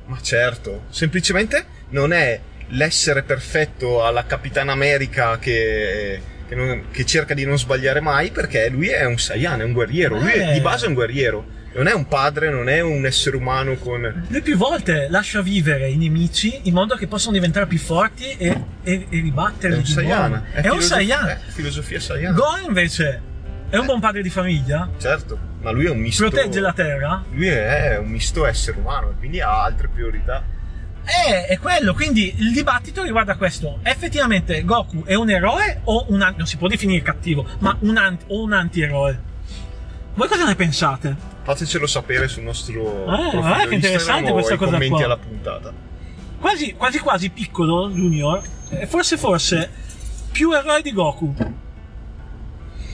[0.05, 2.39] Ma certo, semplicemente non è
[2.71, 8.69] l'essere perfetto alla Capitana America che, che non- che cerca di non sbagliare mai perché
[8.69, 10.17] lui è un Saiyan, è un guerriero.
[10.19, 10.53] Lui è- Eh.
[10.53, 11.59] di base è un guerriero.
[11.73, 14.25] Non è un padre, non è un essere umano con...
[14.27, 18.47] Lui più volte lascia vivere i nemici in modo che possano diventare più forti e,
[18.47, 20.29] e, e È ribatterli un di Saiyan.
[20.31, 20.45] nuovo.
[20.51, 21.27] È, un Saiyan.
[21.27, 22.33] È filosofia Saiyan.
[22.35, 23.21] Gohan invece
[23.69, 24.89] è un buon padre di famiglia?
[24.99, 26.27] Certo, ma lui è un misto...
[26.29, 27.23] Protegge la terra?
[27.31, 30.43] Lui è un misto essere umano e quindi ha altre priorità.
[31.03, 33.79] Eh, è quello, quindi il dibattito riguarda questo.
[33.83, 37.97] Effettivamente Goku è un eroe o un an- non si può definire cattivo, ma un,
[37.97, 39.29] anti- o un antieroe?
[40.13, 41.15] Voi cosa ne pensate?
[41.43, 45.05] Fatecelo sapere sul nostro Ah, profilo guarda che interessante questa cosa commenti qua.
[45.05, 45.73] alla puntata.
[46.39, 48.41] Quasi quasi, quasi piccolo Junior,
[48.87, 49.69] forse forse
[50.31, 51.33] più eroe di Goku.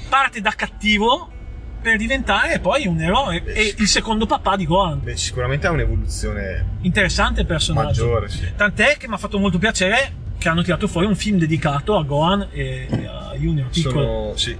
[0.09, 1.31] Parte da cattivo
[1.87, 5.01] per diventare poi un eroe e il secondo papà di Gohan.
[5.01, 8.03] Beh, sicuramente ha un'evoluzione Interessante il personaggio.
[8.03, 8.45] maggiore, sì.
[8.57, 12.03] Tant'è che mi ha fatto molto piacere che hanno tirato fuori un film dedicato a
[12.03, 14.33] Gohan e e a Junior piccolo.
[14.33, 14.57] Sono, sì,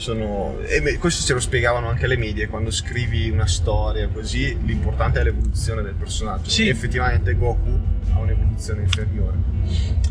[0.00, 5.20] sono, e questo ce lo spiegavano anche le medie, quando scrivi una storia così, l'importante
[5.20, 6.48] è l'evoluzione del personaggio.
[6.48, 6.66] Sì.
[6.66, 7.78] E effettivamente Goku
[8.14, 9.36] ha un'evoluzione inferiore.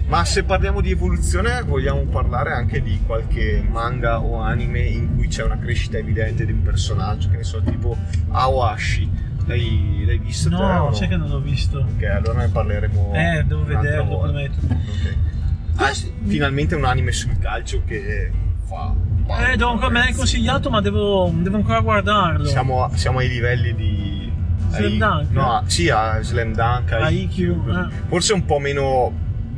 [0.05, 5.27] Ma se parliamo di evoluzione, vogliamo parlare anche di qualche manga o anime in cui
[5.27, 7.97] c'è una crescita evidente di un personaggio, che ne so, tipo
[8.29, 9.27] Aoashi.
[9.47, 10.49] L'hai, l'hai visto?
[10.49, 10.93] No, no?
[10.93, 11.79] sai che non l'ho visto.
[11.79, 13.13] Ok, allora ne parleremo.
[13.15, 14.27] Eh, devo vederlo, volta.
[14.27, 14.65] prometto.
[14.67, 15.15] Ok.
[15.77, 15.91] Ah,
[16.25, 18.29] finalmente un anime sul calcio che
[18.69, 18.93] fa.
[19.51, 22.45] Eh, devo ancora- me l'hai consigliato, ma devo, devo ancora guardarlo.
[22.45, 24.31] Siamo, a- siamo ai livelli di.
[24.71, 25.31] Slam Dunk?
[25.31, 27.89] No, sì, a Slam Dunk, a IQ, IQ, ah.
[28.07, 29.05] Forse un po' meno.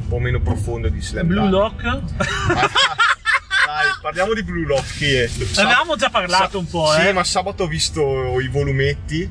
[0.02, 1.82] un po' meno profondo di Slam Blue Dunk.
[1.84, 2.00] Lock?
[2.58, 4.98] Dai, parliamo di Blue Lock.
[4.98, 5.28] Che.
[5.28, 7.14] Sab- Avevamo già parlato sa- un po', Sì, eh.
[7.14, 9.30] ma sabato ho visto i volumetti.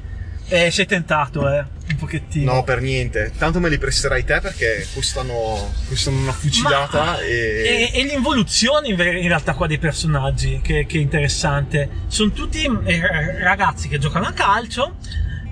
[0.48, 1.64] Eh, sei tentato, eh.
[2.00, 2.54] Pochettino.
[2.54, 3.30] No, per niente.
[3.36, 7.90] Tanto me li presterai te perché costano, costano una fucilata Ma- e.
[7.92, 11.90] E, e l'involuzione in realtà qua dei personaggi, che, che è interessante.
[12.06, 14.96] Sono tutti eh, ragazzi che giocano a calcio,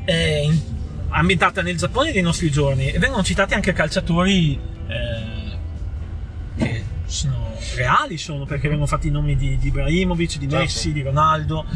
[0.06, 0.50] eh,
[1.10, 4.58] ambientata nel Giappone dei nostri giorni, e vengono citati anche calciatori
[4.88, 5.56] eh,
[6.56, 10.56] che sono reali, sono perché vengono fatti i nomi di, di Ibrahimovic, di Certo.
[10.56, 11.66] Messi, di Ronaldo.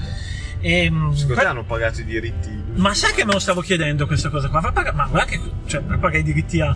[0.62, 2.60] E, mm, Secondo te hanno pagato i diritti?
[2.76, 4.60] ma sai che me lo stavo chiedendo questa cosa qua?
[4.94, 6.74] Ma guarda che cioè, per pagare i diritti a,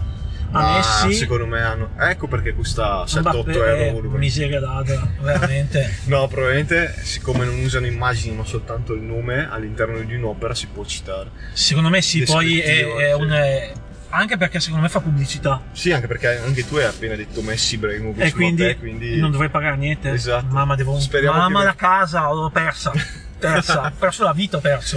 [0.51, 1.15] a Messi.
[1.15, 1.91] secondo me hanno.
[1.99, 4.11] Ecco perché costa 7-8 Mbappé euro.
[4.11, 5.99] miseria ladra, veramente.
[6.07, 10.85] No, probabilmente, siccome non usano immagini ma soltanto il nome all'interno di un'opera, si può
[10.85, 11.31] citare.
[11.53, 13.31] Secondo me sì, poi è, è un...
[13.31, 13.73] è-
[14.09, 17.75] anche perché secondo me fa pubblicità Sì, anche perché anche tu hai appena detto Messi,
[17.75, 20.11] Ibrahimovic, e quindi, Mbappé, quindi non dovrei pagare niente.
[20.11, 20.47] Esatto.
[20.55, 20.99] Mamma, devo...
[20.99, 22.93] Speriamo Mamma che- la casa, l'ho persa.
[23.39, 24.97] Persa, ho perso la vita, ho perso.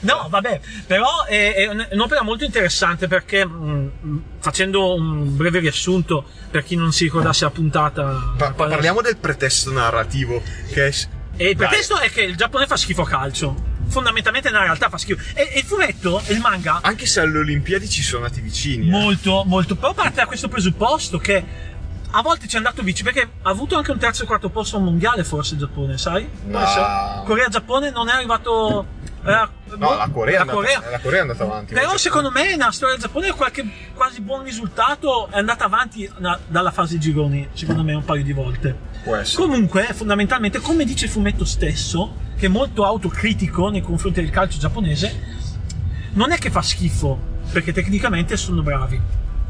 [0.00, 5.58] No, vabbè, però è, è un- è un'opera molto interessante perché, mh, facendo un breve
[5.58, 8.34] riassunto per chi non si ricordasse la puntata.
[8.36, 10.94] Pa- pa- parliamo del pretesto narrativo, che è...
[11.38, 11.66] E il Dai.
[11.68, 13.74] pretesto è che il Giappone fa schifo a calcio.
[13.88, 15.20] Fondamentalmente nella realtà fa schifo.
[15.34, 18.86] E, e il fumetto, il manga, Anche se alle Olimpiadi ci sono andati vicini.
[18.86, 18.90] eh.
[18.90, 19.74] molto, molto.
[19.76, 21.44] Però parte da questo presupposto che
[22.18, 23.10] a volte ci è andato vicino.
[23.10, 26.28] Perché ha avuto anche un terzo e quarto posto al mondiale, forse il Giappone, sai?
[26.50, 26.86] Essere?
[27.24, 28.86] Corea-Giappone non è arrivato.
[29.22, 30.90] era- No, la Corea, è la andata, Corea.
[30.90, 31.74] la Corea è andata avanti.
[31.74, 36.38] Però secondo me nella storia del Giappone qualche quasi buon risultato è andata avanti na-
[36.46, 38.74] dalla fase gironi, secondo me un paio di volte.
[39.02, 39.42] Può essere.
[39.42, 44.58] Comunque, fondamentalmente, come dice il fumetto stesso, che è molto autocritico nei confronti del calcio
[44.58, 45.34] giapponese,
[46.12, 47.18] non è che fa schifo,
[47.50, 49.00] perché tecnicamente sono bravi,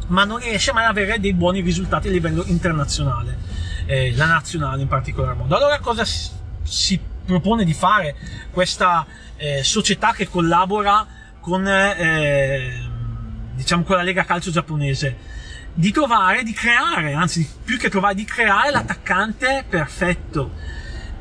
[0.08, 3.38] ma non riesce mai ad avere dei buoni risultati a livello internazionale,
[3.86, 5.56] eh, la nazionale in particolar modo.
[5.56, 6.30] Allora cosa si,
[6.62, 8.14] si propone di fare
[8.50, 11.06] questa eh, società che collabora
[11.40, 12.88] con, eh,
[13.54, 15.34] diciamo, con la Lega Calcio giapponese?
[15.74, 20.52] Di trovare, di creare, anzi più che trovare, di creare l'attaccante perfetto.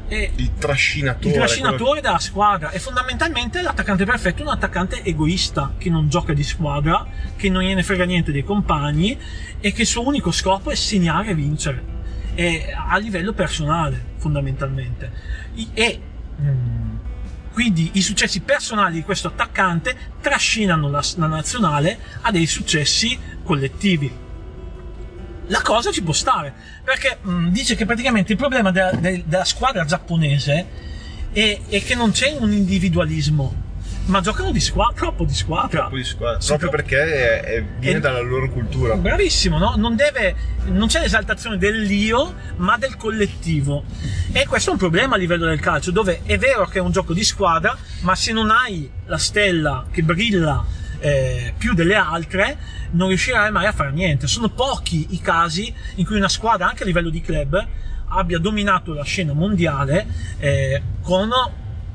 [0.08, 1.26] E Il trascinatore.
[1.28, 2.70] il quello- trascinatore della squadra.
[2.72, 7.64] E fondamentalmente l'attaccante perfetto è un attaccante egoista che non gioca di squadra, che non
[7.64, 9.18] gliene frega niente dei compagni
[9.60, 11.94] e che il suo unico scopo è segnare e vincere.
[12.36, 15.12] E a livello personale fondamentalmente.
[15.74, 16.00] E
[16.42, 16.96] mm,
[17.54, 24.24] quindi i successi personali di questo attaccante trascinano la, la nazionale a dei successi collettivi
[25.48, 26.54] la cosa ci può stare
[26.84, 30.66] perché mh, dice che praticamente il problema della, del- della squadra giapponese
[31.32, 33.64] è, è che non c'è un individualismo
[34.08, 36.40] ma giocano di squadra troppo di squadra Troppo di squadra.
[36.40, 38.96] Sì, Proprio pro- perché è- è- viene E- dalla loro cultura.
[38.96, 39.74] Bravissimo, no?
[39.78, 43.84] Non deve, non c'è l'esaltazione dell'io, ma del collettivo.
[44.32, 46.92] E questo è un problema a livello del calcio, dove è vero che è un
[46.92, 50.64] gioco di squadra, ma se non hai la stella che brilla
[51.06, 52.58] eh, più delle altre,
[52.92, 54.26] non riuscirai mai a fare niente.
[54.26, 57.64] Sono pochi i casi in cui una squadra, anche a livello di club,
[58.08, 60.08] abbia dominato la scena mondiale
[60.40, 61.30] eh, con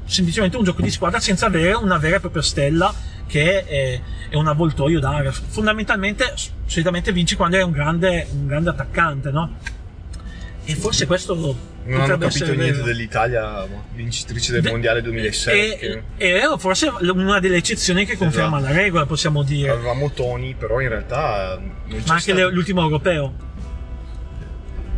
[0.04, 2.92] semplicemente un gioco di squadra senza avere una vera e propria stella
[3.26, 5.32] che è, è un avvoltoio d'aria.
[5.32, 6.34] Fondamentalmente,
[6.66, 9.56] solitamente vinci quando è un grande, un grande attaccante, no?
[10.64, 11.34] E forse questo
[11.82, 15.70] Non hanno capito niente dell'Italia, vincitrice del De- mondiale 2006.
[15.72, 18.72] E, che e è forse una delle eccezioni che conferma Esatto.
[18.74, 19.70] la regola, possiamo dire.
[19.70, 21.54] avevamo Toni, però in realtà.
[21.54, 21.60] eh,
[22.06, 23.48] Ma anche stato- l'ultimo europeo.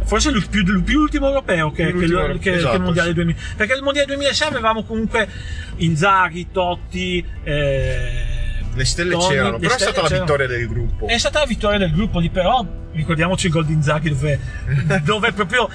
[0.04, 2.82] Forse l'ul- più, più l'ultimo europeo che, Più che l'ultimo il- che- che esatto, il
[2.82, 3.14] mondiale sì.
[3.14, 3.38] 2000.
[3.56, 5.28] Perché il mondiale 2006 avevamo comunque
[5.76, 8.31] Inzaghi, Totti, eh,
[8.74, 10.24] Le stelle Toni, c'erano, le però è stelle stata la c'erano.
[10.26, 11.06] vittoria del gruppo.
[11.06, 14.40] È stata la vittoria del gruppo lì, però ricordiamoci il gol di Inzaghi dove,
[15.04, 15.68] dove proprio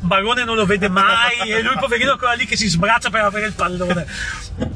[0.00, 3.22] Barone non lo vede mai e lui poverino è ancora lì che si sbraccia per
[3.22, 4.06] avere il pallone.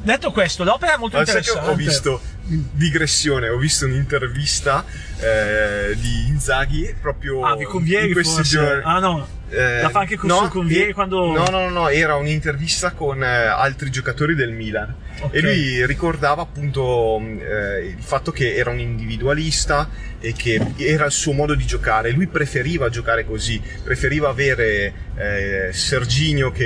[0.03, 1.71] Detto questo, l'opera è molto Ma sai che interessante.
[1.71, 4.85] ho visto, digressione, ho visto un'intervista
[5.19, 8.51] eh, di Inzaghi proprio Ah, vi conviene in questi forse?
[8.57, 8.83] giorni.
[8.85, 11.33] Ah no, Eh, la fa anche con no, Convieri e- quando...
[11.33, 15.35] No, no, no, era un'intervista con eh, altri giocatori del Milan Ok.
[15.35, 19.89] e lui ricordava appunto eh, il fatto che era un individualista
[20.21, 22.11] e che era il suo modo di giocare.
[22.11, 26.65] Lui preferiva giocare così, preferiva avere eh, Serginio che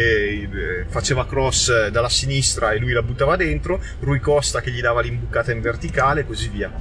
[0.50, 5.00] eh, faceva cross dalla sinistra e lui la buttava dentro, Rui Costa che gli dava
[5.02, 5.69] l'imbucata in verticale
[6.20, 6.72] e così via.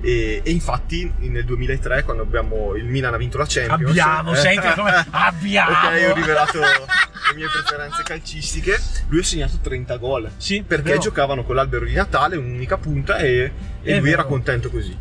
[0.00, 4.36] E, e infatti nel 2003 quando abbiamo, il Milan ha vinto la Champions Abbiamo, eh,
[4.36, 5.70] senti come- abbiamo!
[5.70, 11.00] ok ho rivelato le mie preferenze calcistiche lui ha segnato 30 gol Sì, perché vero.
[11.00, 13.50] giocavano con l'albero di Natale un'unica punta e,
[13.82, 14.28] e lui era vero.
[14.28, 14.94] contento così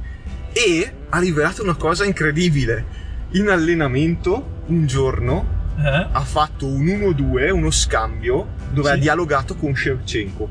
[0.53, 2.85] e ha rivelato una cosa incredibile
[3.31, 6.07] in allenamento un giorno Eh?
[6.09, 8.93] ha fatto un 1-2 uno scambio dove Sì.
[8.95, 10.49] ha dialogato con Shevchenko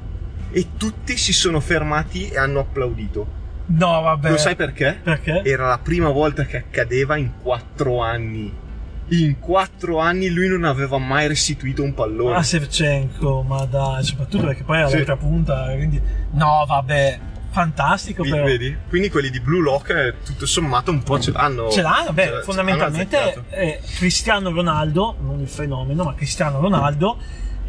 [0.57, 3.27] e tutti si sono fermati e hanno applaudito
[3.67, 4.31] No, vabbè.
[4.31, 5.01] lo sai perché?
[5.03, 5.43] Perché?
[5.45, 8.63] Era la prima volta che accadeva in quattro anni.
[9.09, 12.37] In quattro anni lui non aveva mai restituito un pallone.
[12.37, 14.93] Ah, Sevchenko, ma dai, soprattutto perché poi è Sì.
[14.95, 16.01] all'altra punta, quindi...
[16.33, 17.19] No, vabbè,
[17.51, 18.45] fantastico Vi- però.
[18.45, 18.77] Vedi?
[18.89, 21.71] Quindi quelli di Blue Lock, eh, tutto sommato, un po' ce l'hanno.
[21.71, 23.45] Ce l'hanno, beh, ce- ce- fondamentalmente azzeccato.
[23.51, 27.19] eh, Cristiano Ronaldo, non il fenomeno, ma Cristiano Ronaldo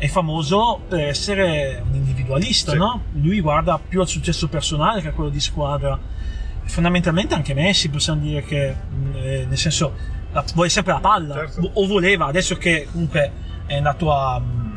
[0.06, 2.78] è famoso per essere un individualista, Sì.
[2.78, 3.04] no?
[3.14, 5.98] Lui guarda più al successo personale che a quello di squadra.
[6.68, 9.94] Fondamentalmente anche Messi possiamo dire che, mh, eh, nel senso,
[10.32, 11.70] la- vuole sempre la palla, Certo.
[11.74, 13.32] o voleva, adesso che comunque
[13.68, 14.40] è andato a...
[14.40, 14.74] mh,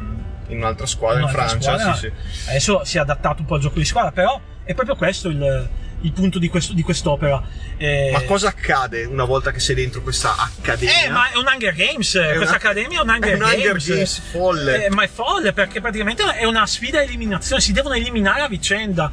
[0.49, 2.49] In un'altra squadra, in un'altra Francia, squadra, sì, sì.
[2.51, 5.69] Adesso si è adattato un po' al gioco di squadra, però è proprio questo il,
[6.03, 7.43] il punto di, questo, di quest'opera.
[7.77, 11.05] Eh, Ma cosa accade una volta che sei dentro questa accademia?
[11.05, 13.55] Eh, ma è un Hunger Games, questa una- accademia è un Hunger è un Games.
[13.65, 14.85] Hunger Games folle.
[14.87, 18.49] Eh, ma è folle perché praticamente è una sfida a eliminazione, si devono eliminare a
[18.49, 19.11] vicenda.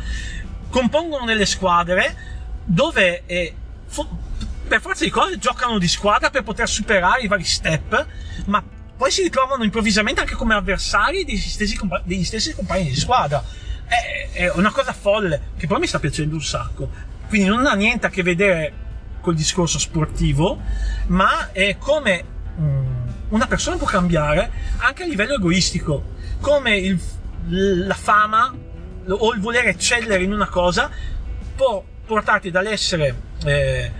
[0.69, 2.15] Compongono delle squadre
[2.63, 3.53] dove eh,
[3.87, 4.23] fo-
[4.67, 8.05] per forza di cose giocano di squadra per poter superare i vari step,
[8.45, 8.63] ma
[8.97, 13.43] poi si ritrovano improvvisamente anche come avversari degli stessi, compa- degli stessi compagni di squadra.
[13.87, 16.89] È, è una cosa folle che poi mi sta piacendo un sacco.
[17.27, 18.73] Quindi non ha niente a che vedere
[19.21, 20.59] col discorso sportivo,
[21.07, 22.23] ma è come
[22.59, 22.85] mm,
[23.29, 26.99] una persona può cambiare anche a livello egoistico, come il-
[27.87, 28.53] la fama
[29.07, 30.89] o il voler eccellere in una cosa
[31.55, 33.91] può portarti dall'essere eh,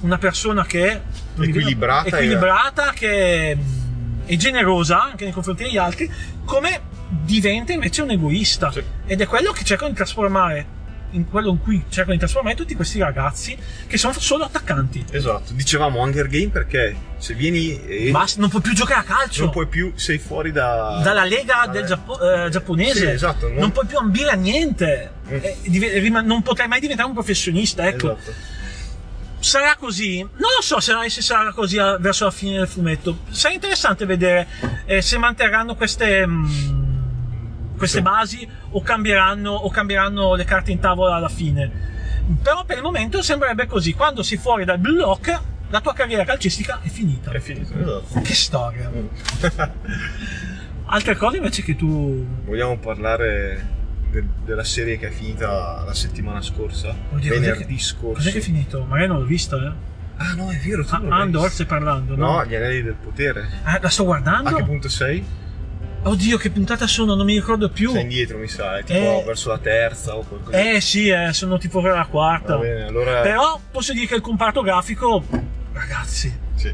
[0.00, 1.00] una persona che
[1.38, 3.56] Equilibrata equilibrata che
[4.26, 6.10] è generosa anche nei confronti degli altri,
[6.44, 6.80] come
[7.24, 8.70] diventa invece un egoista.
[8.72, 8.82] Sì.
[9.06, 10.74] Ed è quello che cercano di trasformare,
[11.12, 15.04] in quello in cui cercano di trasformare tutti questi ragazzi che sono solo attaccanti.
[15.12, 19.42] Esatto, dicevamo Hunger Game perché se vieni e Basta, non puoi più giocare a calcio.
[19.44, 21.00] non puoi più, sei fuori da...
[21.02, 23.72] dalla lega del Giappo- eh, giapponese Sì, esatto, non- non...
[23.72, 25.38] puoi più ambire a niente Mm.
[25.42, 28.32] Eh, div- rima- non potrai mai diventare un professionista ecco Esatto.
[29.38, 34.04] Sarà così non lo so se, sarà così verso la fine del fumetto sarà interessante
[34.06, 34.46] vedere
[34.86, 38.02] eh, se manterranno queste mm, queste Sì.
[38.02, 41.94] basi o cambieranno, o cambieranno le carte in tavola alla fine
[42.42, 46.24] però per il momento sembrerebbe così quando sei fuori dal Blue Lock la tua carriera
[46.24, 48.20] calcistica è finita È finito, esatto.
[48.22, 49.06] che storia Mm.
[50.86, 53.74] altre cose invece che tu Vogliamo parlare
[54.10, 56.94] de- della serie che è finita la settimana scorsa?
[57.12, 58.14] Oddio, cos'è venerdì che- scorso.
[58.14, 58.84] Cos'è che è finito?
[58.88, 59.94] Magari non l'ho vista, eh.
[60.18, 62.32] Ah no, è vero, tu Ah, Andor stai parlando, no?
[62.36, 63.46] No, gli anelli del potere.
[63.64, 64.48] Ah, la sto guardando?
[64.50, 65.22] A che punto sei?
[66.04, 67.14] Oddio, che puntata sono?
[67.16, 67.90] Non mi ricordo più.
[67.90, 69.24] Sei indietro, mi sa, è tipo Eh.
[69.26, 70.56] verso la terza o qualcosa.
[70.56, 72.54] Eh sì, eh, sono tipo per la quarta.
[72.54, 73.20] Va bene, allora...
[73.22, 75.22] Però posso dire che il comparto grafico,
[75.72, 76.72] ragazzi, Sì,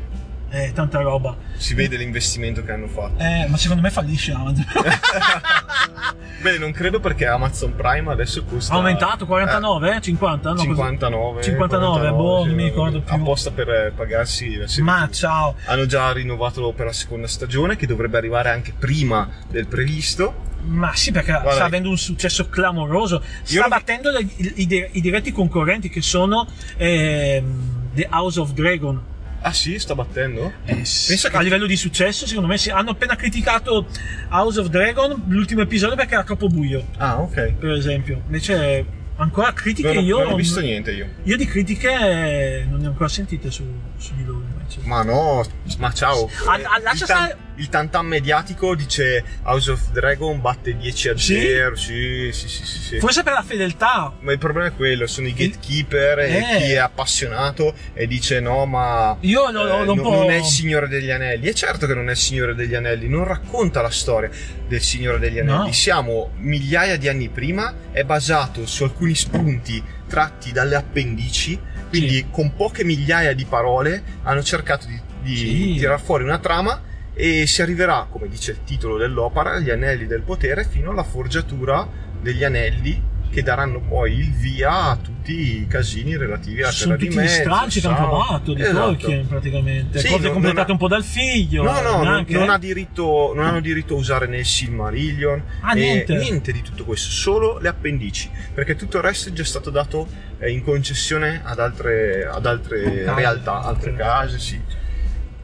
[0.53, 1.35] è tanta roba.
[1.57, 3.23] si vede l'investimento che hanno fatto.
[3.23, 4.65] Eh, ma secondo me fallisce Amazon.
[6.43, 8.75] Bene, non credo perché Amazon Prime adesso costa...
[8.75, 10.01] ha aumentato 49?
[10.01, 10.49] 50?
[10.49, 10.67] No, così.
[10.67, 13.15] 59 59, boh, non mi ricordo più.
[13.15, 15.55] apposta per eh, pagarsi la serie Ma ciao.
[15.67, 20.35] hanno già rinnovato per la seconda stagione che dovrebbe arrivare anche prima del previsto
[20.65, 23.23] Ma sì, perché Guarda, sta avendo un successo clamoroso.
[23.43, 29.11] Sta battendo le- i, i- i diretti concorrenti che sono ehm, The House of Dragon.
[29.43, 32.71] Ah sì sta battendo Eh, Pensa che- a livello di successo, secondo me, sì.
[32.71, 33.87] hanno appena criticato
[34.31, 38.23] House of Dragon l'ultimo episodio perché era troppo buio, ah ok per esempio.
[38.27, 38.85] Invece,
[39.17, 40.23] ancora critiche non, io.
[40.23, 43.65] non ho visto niente io Io di critiche non ne ho ancora sentite su,
[43.97, 44.52] su di loro.
[44.83, 45.45] Ma no
[45.79, 49.91] ma ciao Ah, Eh, ah, lascia il, tan- stare- il tantam mediatico dice House of
[49.91, 51.39] Dragon batte 10 a Sì?
[51.41, 52.99] 0 sì sì sì sì, sì.
[52.99, 54.13] Forse per la fedeltà.
[54.21, 56.57] ma il problema è quello sono i gatekeeper e Eh.
[56.59, 59.59] chi è appassionato e dice no ma Io eh,
[59.89, 62.17] un no- po'- non è il Signore degli Anelli e certo che non è il
[62.19, 64.31] Signore degli Anelli non racconta la storia
[64.67, 65.73] del Signore degli Anelli No.
[65.73, 71.59] siamo migliaia di anni prima è basato su alcuni spunti tratti dalle appendici
[71.93, 72.27] quindi Sì.
[72.31, 75.75] con poche migliaia di parole hanno cercato di, di Sì.
[75.79, 76.81] tirar fuori una trama
[77.13, 81.87] e si arriverà, come dice il titolo dell'opera, agli anelli del potere fino alla forgiatura
[82.19, 82.99] degli anelli
[83.33, 87.19] che daranno poi il via a tutti i casini relativi alla Sono terra di tutti
[87.19, 87.41] gli mezzo.
[87.41, 88.07] stralci che hanno Sao.
[88.09, 88.77] trovato di Esatto.
[88.79, 89.99] Tolkien praticamente.
[90.01, 91.63] Sì, Cose non- completate non ha- un po' dal figlio.
[91.63, 95.73] No, no, non, non ha diritto, non hanno diritto a usare né il Silmarillion Ah,
[95.73, 96.53] né niente.
[96.53, 100.07] di tutto questo, solo le appendici, perché tutto il resto è già stato dato
[100.39, 103.15] eh, in concessione ad altre, ad altre Case.
[103.15, 104.61] realtà, altre case, sì.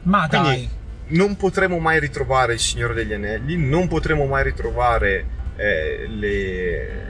[0.03, 0.41] Ma dai.
[0.43, 0.69] Quindi
[1.17, 5.25] non potremo mai ritrovare il Signore degli Anelli, non potremo mai ritrovare
[5.55, 7.07] eh, le-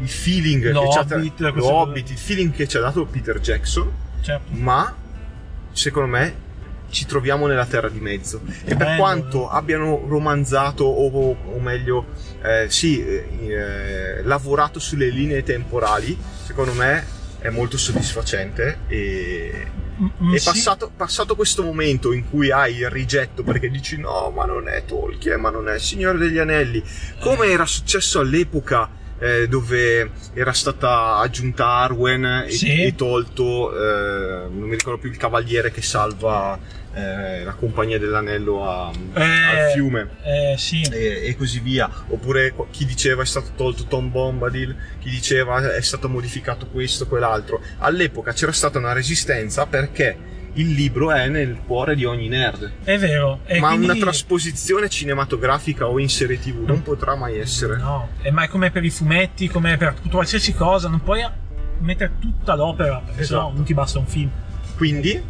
[0.00, 1.06] il feeling Lo che ci ha.
[1.64, 4.52] Hobbit, il feeling che ci ha dato Peter Jackson, Certo.
[4.52, 4.94] ma
[5.72, 6.44] secondo me
[6.90, 12.06] ci troviamo nella terra di mezzo e per Bello, quanto abbiano romanzato o, o meglio
[12.42, 17.04] eh, sì eh, eh, lavorato sulle linee temporali secondo me
[17.40, 19.66] è molto soddisfacente e,
[19.98, 20.44] Mm, è sì.
[20.44, 24.84] passato, passato questo momento in cui hai il rigetto perché dici no ma non è
[24.84, 26.82] Tolkien ma non è il Signore degli Anelli
[27.18, 32.82] come era successo all'epoca eh, dove era stata aggiunta Arwen e, Sì.
[32.82, 36.58] e tolto eh, non mi ricordo più il cavaliere che salva
[36.94, 40.80] eh, la compagnia dell'anello a- Eh, al fiume Eh, sì.
[40.90, 41.90] e, e così via.
[42.08, 47.60] Oppure chi diceva è stato tolto Tom Bombadil, chi diceva è stato modificato questo, quell'altro.
[47.78, 50.16] All'epoca c'era stata una resistenza perché
[50.56, 52.70] il libro è nel cuore di ogni nerd.
[52.84, 53.40] È vero.
[53.60, 57.76] Ma quindi- una trasposizione cinematografica o in serie tv non potrà mai essere.
[57.78, 61.24] No, e ma è come per i fumetti, come per qualsiasi cosa, non puoi
[61.80, 63.54] mettere tutta l'opera, perché sennò Esatto.
[63.56, 64.30] non ti basta un film.
[64.76, 65.22] Quindi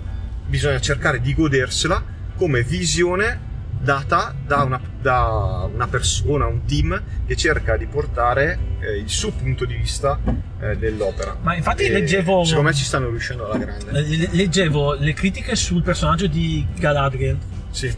[0.47, 2.03] bisogna cercare di godersela
[2.37, 3.41] come visione
[3.81, 9.31] data da una, da una persona, un team che cerca di portare eh, il suo
[9.33, 10.19] punto di vista
[10.61, 11.37] eh, dell'opera.
[11.43, 14.01] Ma infatti E leggevo- Secondo me ci stanno riuscendo alla grande.
[14.03, 17.39] Le- Leggevo le critiche sul personaggio di Galadriel,
[17.71, 17.95] Sì.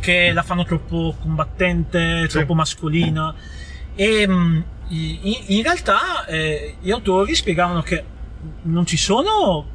[0.00, 3.34] che la fanno troppo combattente, troppo mascolina.
[3.94, 8.04] E mh, in, in realtà eh, gli autori spiegavano che
[8.62, 9.72] non ci sono.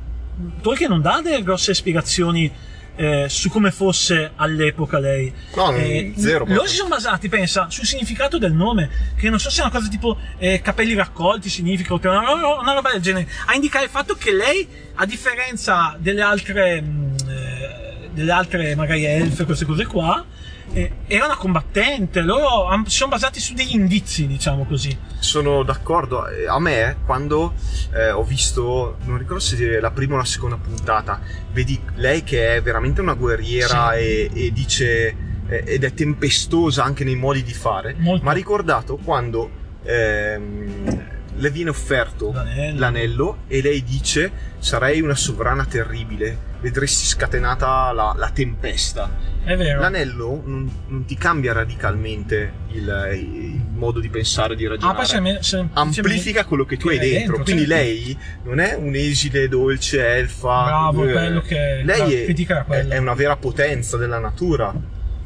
[0.61, 2.51] Tolkien non dà delle grosse spiegazioni
[2.99, 5.33] eh, su come fosse all'epoca lei.
[5.55, 6.43] No, Eh, zero.
[6.45, 9.71] loro si sono basati, pensa, sul significato del nome, che non so se è una
[9.71, 13.89] cosa tipo eh, capelli raccolti significa, o una, una roba del genere, a indicare il
[13.91, 19.85] fatto che lei, a differenza delle altre, mh, eh, delle altre magari elfe, queste cose
[19.85, 20.25] qua,
[20.73, 24.95] eh, era una combattente, loro si sono basati su degli indizi, diciamo così.
[25.19, 26.27] Sono d'accordo.
[26.27, 27.53] Eh, A me, quando
[27.93, 31.19] eh, ho visto, non ricordo se la prima o la seconda puntata,
[31.51, 33.99] vedi lei che è veramente una guerriera Sì.
[33.99, 35.15] e, e dice
[35.47, 37.95] eh, ed è tempestosa anche nei modi di fare.
[37.97, 39.49] Mi ha ricordato quando
[39.83, 41.07] ehm,
[41.39, 42.79] le viene offerto L'anello.
[42.79, 49.09] l'anello e lei dice sarei una sovrana terribile, vedresti scatenata la, la tempesta.
[49.43, 49.79] È vero.
[49.79, 54.97] L'anello non, non ti cambia radicalmente il, il modo di pensare, di Ah, ragionare.
[54.97, 57.37] poi se me- se- Amplifica quello che tu che hai dentro.
[57.37, 57.73] dentro, Quindi certo.
[57.83, 60.63] lei non è un'esile, dolce elfa.
[60.65, 64.73] Bravo, eh, quello che lei è, è una vera potenza della natura.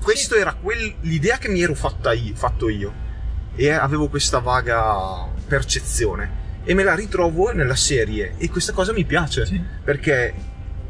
[0.01, 3.01] Questo era quel- l'idea che mi ero fatta io, fatto io.
[3.55, 6.41] E avevo questa vaga percezione.
[6.65, 8.35] E me la ritrovo nella serie.
[8.37, 9.45] E questa cosa mi piace.
[9.45, 9.61] Sì.
[9.83, 10.33] Perché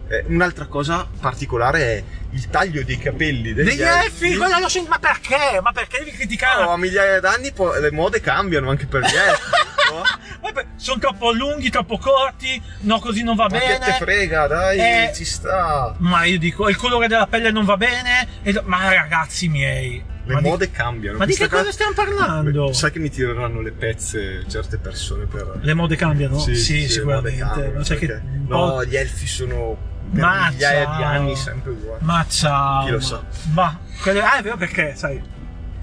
[0.08, 4.38] eh, un'altra cosa particolare è il taglio dei capelli degli, Degli elfi,
[4.68, 5.60] sento- ma perché?
[5.62, 6.64] Ma perché devi criticare?
[6.64, 9.50] No, a migliaia d'anni po- le mode cambiano anche per gli elfi.
[9.92, 10.02] no?
[10.76, 13.86] sono troppo lunghi, troppo corti, no così non va Ma che bene.
[13.86, 15.96] te frega, dai, Eh, ci sta.
[16.00, 18.28] Ma io dico, il colore della pelle non va bene.
[18.44, 20.04] e- ma ragazzi miei.
[20.26, 21.18] Le ma di- mode cambiano.
[21.18, 22.72] ma di che cosa stiamo parlando?
[22.72, 25.60] Sai che mi tireranno le pezze certe persone per...
[25.62, 26.38] Le mode cambiano?
[26.40, 27.40] Sì, Sì, sì, sicuramente.
[27.40, 29.78] cambiano, Ma sai che No, gli elfi sono
[30.14, 30.96] per Ma migliaia ciao.
[30.98, 32.04] di anni sempre uguali.
[32.06, 32.86] Ma ciao.
[32.86, 33.22] Chi lo sa?
[33.54, 35.22] Ma, ah, è vero perché, sai.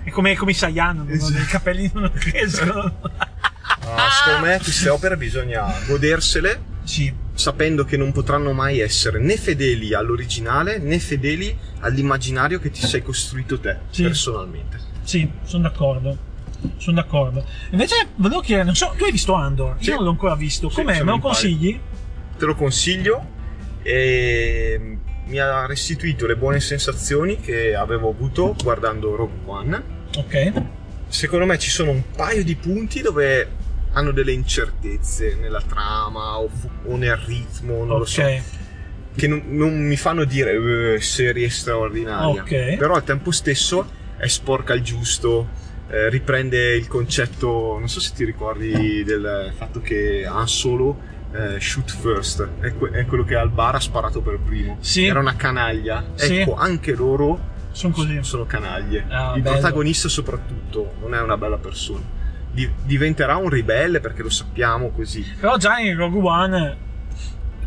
[0.03, 1.39] È come, come i Saiyan, Esatto.
[1.39, 2.99] i capelli non crescono.
[3.83, 6.61] Ah, secondo me queste opere bisogna godersele
[6.91, 12.85] sì, sapendo che non potranno mai essere né fedeli all'originale né fedeli all'immaginario che ti
[12.85, 14.03] sei costruito te Sì.
[14.03, 14.79] personalmente.
[15.05, 16.17] sì, sono d'accordo.
[16.79, 17.45] Sono d'accordo.
[17.71, 19.77] Invece, volevo chiedere, non so, tu hai visto Andor?
[19.79, 19.91] Sì.
[19.91, 20.69] Io non l'ho ancora visto.
[20.69, 20.99] Sì, Com'è?
[21.05, 21.81] Me lo consigli?
[22.37, 23.25] Te lo consiglio
[23.83, 29.83] e mi ha restituito le buone sensazioni che avevo avuto guardando Rogue One.
[30.17, 30.53] Ok.
[31.07, 33.49] Secondo me ci sono un paio di punti dove
[33.93, 38.23] hanno delle incertezze nella trama o, fu- o nel ritmo, non lo so,
[39.17, 42.43] che non, non mi fanno dire "Eh, serie straordinaria.
[42.43, 42.77] Ok.
[42.77, 45.49] Però al tempo stesso è sporca il giusto,
[45.89, 51.61] eh, riprende il concetto, non so se ti ricordi del fatto che Han Solo eh,
[51.61, 54.77] shoot first, è, que- è quello che al bar ha sparato per primo.
[54.81, 55.07] Sì.
[55.07, 56.05] Era una canaglia.
[56.15, 56.39] Sì.
[56.41, 57.39] Ecco, anche loro
[57.73, 58.19] Sono così.
[58.23, 59.05] sono canaglie.
[59.09, 59.57] Ah, il bello.
[59.59, 62.19] protagonista soprattutto non è una bella persona.
[62.53, 65.25] Di- diventerà un ribelle perché lo sappiamo così.
[65.39, 66.77] Però già in Rogue One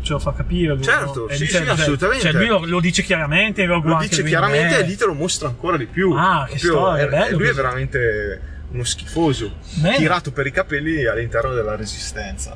[0.02, 0.74] ce lo fa capire.
[0.74, 1.34] lui, Certo, no?
[1.34, 2.22] Sì, dice- sì, assolutamente.
[2.30, 4.04] Cioè, lui lo, lo dice chiaramente in Rogue Lo One.
[4.04, 6.12] che dice chiaramente è- e lì te lo mostra ancora di più.
[6.12, 7.60] Ah, che storia, è- bello lui è così.
[7.62, 8.40] veramente
[8.72, 9.52] uno schifoso.
[9.76, 9.96] Bene.
[9.96, 12.54] Tirato per i capelli all'interno della resistenza.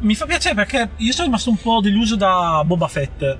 [0.00, 3.38] Mi fa piacere perché io sono rimasto un po' deluso da Boba Fett.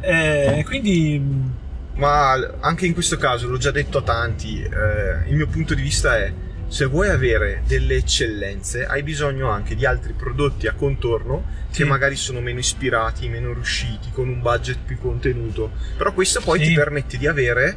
[0.00, 1.54] E quindi.
[1.96, 5.82] Ma anche in questo caso, l'ho già detto a tanti, eh, il mio punto di
[5.82, 6.32] vista è
[6.68, 11.82] se vuoi avere delle eccellenze hai bisogno anche di altri prodotti a contorno Sì.
[11.82, 15.70] che magari sono meno ispirati, meno riusciti, con un budget più contenuto.
[15.96, 16.68] Però questo poi Sì.
[16.68, 17.76] ti permette di avere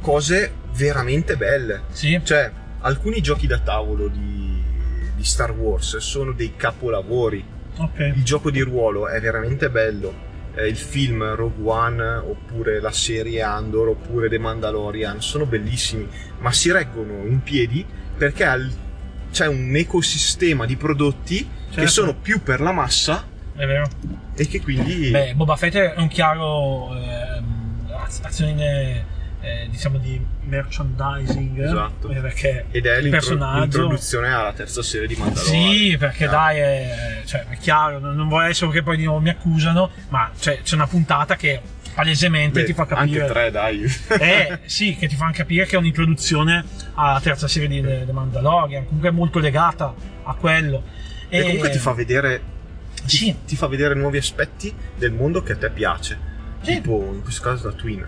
[0.00, 1.82] cose veramente belle.
[1.90, 2.18] Sì.
[2.22, 4.62] Cioè, alcuni giochi da tavolo di,
[5.14, 7.44] di Star Wars sono dei capolavori.
[7.78, 7.98] Ok.
[8.14, 10.24] Il gioco di ruolo è veramente bello.
[10.58, 16.50] Eh, il film Rogue One, oppure la serie Andor, oppure The Mandalorian sono bellissimi, ma
[16.50, 17.84] si reggono in piedi
[18.16, 18.72] perché al-
[19.30, 21.36] c'è un ecosistema di prodotti
[21.68, 21.90] che Certo.
[21.90, 23.22] sono più per la massa
[23.54, 23.86] È vero.
[24.34, 29.04] e che quindi Beh, Boba Fett è un chiaro az- azione
[29.46, 31.62] eh, diciamo di merchandising.
[31.62, 32.08] Esatto.
[32.08, 33.60] eh, perché ed è il personaggio.
[33.60, 35.72] l'introduzione alla terza serie di Mandalorian.
[35.72, 36.30] Sì, perché Ah.
[36.30, 40.30] dai, è, cioè, è chiaro, non, vorrei solo che poi di nuovo mi accusano, ma
[40.38, 41.60] cioè, c'è una puntata che
[41.94, 43.20] palesemente Beh, ti fa capire.
[43.22, 43.84] Anche tre, dai.
[44.18, 48.84] Eh, sì, che ti fanno capire che è un'introduzione alla terza serie di The Mandalorian,
[48.84, 49.94] comunque è molto legata
[50.24, 50.82] a quello.
[51.28, 52.40] E, comunque ti fa vedere
[53.04, 56.34] Sì, ti fa vedere nuovi aspetti del mondo che a te piace.
[56.74, 58.04] Tipo, in questo caso la Twin.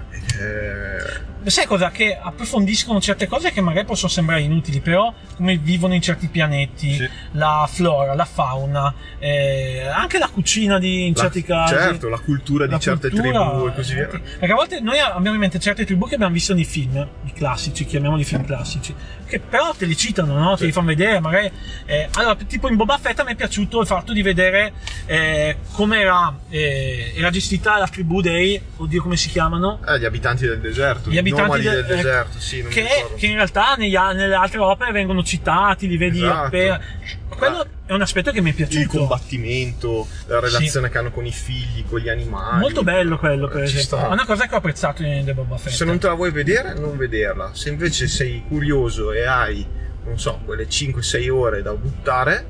[1.43, 1.91] Eh, sai cosa?
[1.91, 6.95] Che approfondiscono certe cose che magari possono sembrare inutili, però come vivono in certi pianeti,
[6.95, 7.09] Sì.
[7.33, 11.75] la flora, la fauna, eh, anche la cucina di, in la- certi casi.
[11.75, 14.07] Certo, la cultura di La certe cultura, tribù e così via.
[14.07, 17.33] Perché a volte noi abbiamo in mente certe tribù che abbiamo visto nei film, i
[17.33, 18.95] classici, chiamiamoli film classici,
[19.29, 20.51] che però te li citano, no?
[20.53, 20.65] Te Sì.
[20.67, 21.51] li fanno vedere, magari.
[21.87, 24.73] eh, allora, tipo in Boba Fett a me è piaciuto il fatto di vedere
[25.07, 30.05] eh, come era, eh, era gestita la tribù dei, oddio come si chiamano, Eh, gli
[30.05, 33.97] abitanti del deserto, gli abitanti nomadi del, del, deserto, sì, che, che in realtà negli
[33.97, 36.47] nelle altre opere vengono citati, li vedi Esatto.
[36.47, 36.81] appena.
[37.29, 38.99] Quello è un aspetto che mi è il piaciuto.
[38.99, 42.61] combattimento, la relazione che hanno con i figli, con gli animali.
[42.61, 43.97] Molto bello quello, per ci esempio.
[43.99, 44.09] sta.
[44.11, 45.73] È una cosa che ho apprezzato in The Boba Fett.
[45.73, 47.51] Se non te la vuoi vedere, non vederla.
[47.55, 49.67] Se invece sei curioso e hai,
[50.05, 52.47] non so, quelle 5-6 ore da buttare,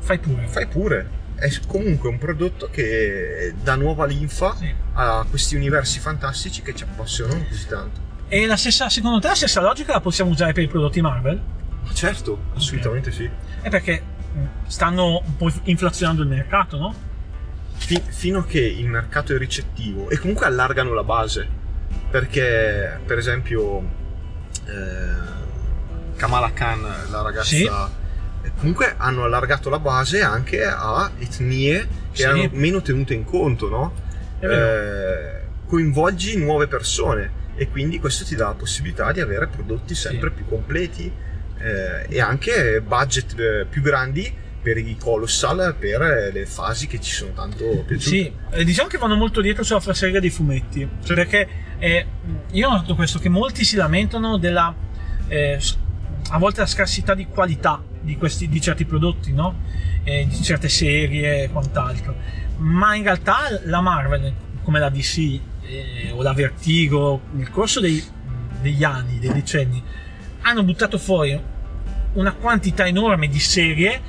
[0.00, 0.46] Fai pure.
[0.46, 1.18] fai pure.
[1.36, 4.70] È comunque un prodotto che dà nuova linfa Sì.
[4.92, 8.00] a questi universi fantastici che ci appassionano così tanto.
[8.28, 11.40] E la stessa, secondo te la stessa logica la possiamo usare per i prodotti Marvel?
[11.82, 13.28] Ma certo, assolutamente sì.
[13.62, 14.02] È perché
[14.66, 16.94] stanno un po' inflazionando il mercato, no?
[17.74, 21.58] Fi- fino a che il mercato è ricettivo e comunque allargano la base.
[22.10, 23.80] Perché, per esempio,
[24.66, 25.38] eh,
[26.16, 27.64] Kamala Khan, la ragazza, Sì.
[27.64, 31.78] eh, comunque hanno allargato la base anche a etnie
[32.12, 32.22] che Sì.
[32.22, 33.94] erano meno tenute in conto, no?
[34.40, 40.30] Eh, coinvolgi nuove persone e quindi questo ti dà la possibilità di avere prodotti sempre
[40.30, 41.12] più completi
[41.60, 44.32] eh, e anche budget eh, più grandi
[44.62, 48.00] per i colossal per eh, le fasi che ci sono tanto piaciute.
[48.00, 50.86] Sì, eh, diciamo che vanno molto dietro sulla falsariga dei fumetti.
[51.00, 51.14] Sì.
[51.14, 51.48] Perché
[51.78, 52.06] eh,
[52.52, 54.74] io ho notato questo, che molti si lamentano della
[55.28, 55.60] eh,
[56.32, 59.68] a volte la scarsità di qualità di, questi, di certi prodotti, no?
[60.02, 62.16] Di certe serie e quant'altro.
[62.58, 64.32] Ma in realtà la Marvel,
[64.62, 65.40] come la DC
[66.14, 68.02] o la Vertigo, nel corso dei-
[68.60, 69.82] degli anni, dei decenni,
[70.42, 71.38] hanno buttato fuori
[72.14, 74.00] una quantità enorme di serie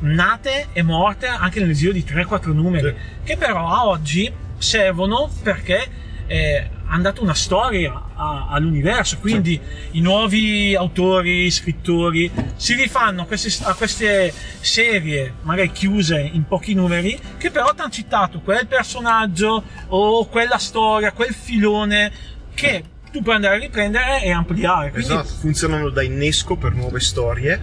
[0.00, 2.94] nate e morte anche nel giro di 3-4 numeri, Sì.
[3.24, 9.58] che però a oggi servono perché eh, hanno dato una storia a- all'universo, quindi
[9.92, 16.74] i nuovi autori, scrittori si rifanno a queste, a queste serie magari chiuse in pochi
[16.74, 22.12] numeri che però ti hanno citato quel personaggio o quella storia, quel filone
[22.54, 24.90] che tu puoi andare a riprendere e ampliare.
[24.90, 27.60] Quindi Esatto, funzionano da innesco per nuove storie,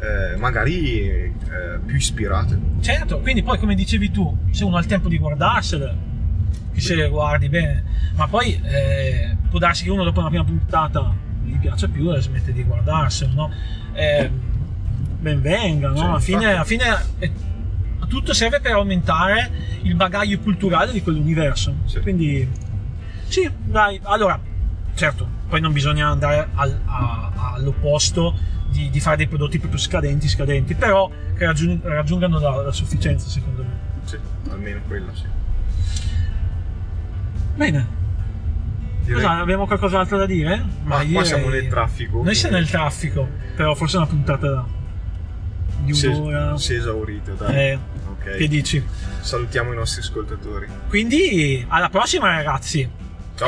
[0.00, 1.32] eh, magari eh,
[1.84, 2.58] più ispirate.
[2.80, 5.96] Certo, quindi poi come dicevi tu, se uno ha il tempo di guardarsele,
[6.72, 7.84] che se le guardi bene,
[8.14, 11.14] ma poi eh, può darsi che uno dopo una prima puntata
[11.44, 13.52] gli piace più e smette di guardarselo, no?
[13.92, 14.30] Eh,
[15.20, 15.96] ben venga, no?
[15.96, 16.84] Sì, alla fine, alla fine
[17.18, 17.32] eh,
[18.08, 19.50] tutto serve per aumentare
[19.82, 21.74] il bagaglio culturale di quell'universo.
[21.86, 22.00] Sì.
[22.00, 22.48] Quindi,
[23.26, 24.38] sì, dai, allora,
[24.94, 28.34] certo, poi non bisogna andare al- a- all'opposto
[28.68, 33.28] di, di fare dei prodotti proprio scadenti, scadenti, però che raggiung- raggiungano la, la sufficienza,
[33.28, 33.68] secondo me.
[34.04, 34.18] Sì,
[34.50, 35.24] almeno quello sì.
[37.56, 37.98] Bene.
[39.04, 40.62] Direi- Cosa, abbiamo qualcos'altro da dire?
[40.84, 42.22] Ma io qua siamo nel traffico.
[42.22, 44.64] Noi siamo nel traffico, però forse una puntata
[45.80, 46.56] di un'ora.
[46.56, 47.54] Si è esaurito, dai.
[47.56, 47.78] Eh,
[48.20, 48.36] Ok.
[48.36, 48.84] Che dici?
[49.20, 50.66] Salutiamo i nostri ascoltatori.
[50.88, 52.86] Quindi, alla prossima, ragazzi.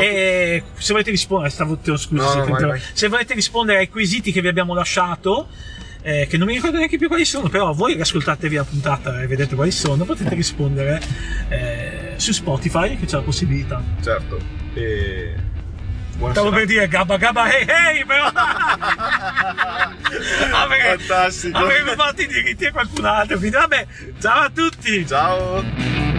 [0.01, 2.80] E se volete rispondere, stavo, scusa, No, se, vai, vai.
[2.93, 5.49] se volete rispondere ai quesiti che vi abbiamo lasciato,
[6.03, 9.26] eh, che non mi ricordo neanche più quali sono, però voi ascoltatevi la puntata e
[9.26, 11.01] vedete quali sono, potete rispondere
[11.49, 13.82] eh, su Spotify, che c'è la possibilità.
[14.03, 14.38] Certo.
[14.74, 15.51] E...
[16.30, 18.26] Stavo per dire gabba gabba hey hey, però
[20.53, 21.59] Avrei- Fantastico.
[21.59, 23.38] avremmo fatto i diritti a qualcun altro.
[23.38, 23.86] Quindi vabbè,
[24.20, 25.05] ciao a tutti!
[25.07, 26.11] Ciao.